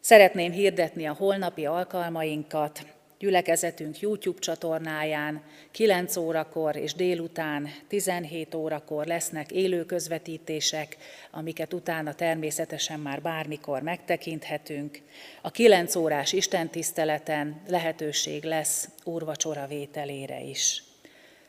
Szeretném 0.00 0.52
hirdetni 0.52 1.06
a 1.06 1.14
holnapi 1.14 1.66
alkalmainkat. 1.66 2.86
Gyülekezetünk 3.22 4.00
YouTube 4.00 4.38
csatornáján 4.38 5.42
9 5.70 6.16
órakor 6.16 6.76
és 6.76 6.94
délután 6.94 7.68
17 7.88 8.54
órakor 8.54 9.06
lesznek 9.06 9.50
élő 9.50 9.84
közvetítések, 9.84 10.96
amiket 11.30 11.72
utána 11.72 12.14
természetesen 12.14 13.00
már 13.00 13.22
bármikor 13.22 13.82
megtekinthetünk. 13.82 15.00
A 15.42 15.50
9 15.50 15.94
órás 15.94 16.32
istentiszteleten 16.32 17.60
lehetőség 17.68 18.44
lesz 18.44 18.88
úrvacsora 19.04 19.66
vételére 19.66 20.40
is. 20.40 20.82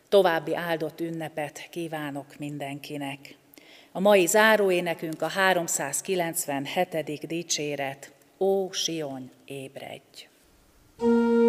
További 0.10 0.56
áldott 0.56 1.00
ünnepet 1.00 1.68
kívánok 1.70 2.38
mindenkinek. 2.38 3.36
A 3.92 4.00
mai 4.00 4.26
záróénekünk 4.26 5.22
a 5.22 5.28
397. 5.28 7.28
dicséret. 7.28 8.12
Ó, 8.38 8.72
Sion, 8.72 9.32
ébredj! 9.46 10.32
Música 11.04 11.44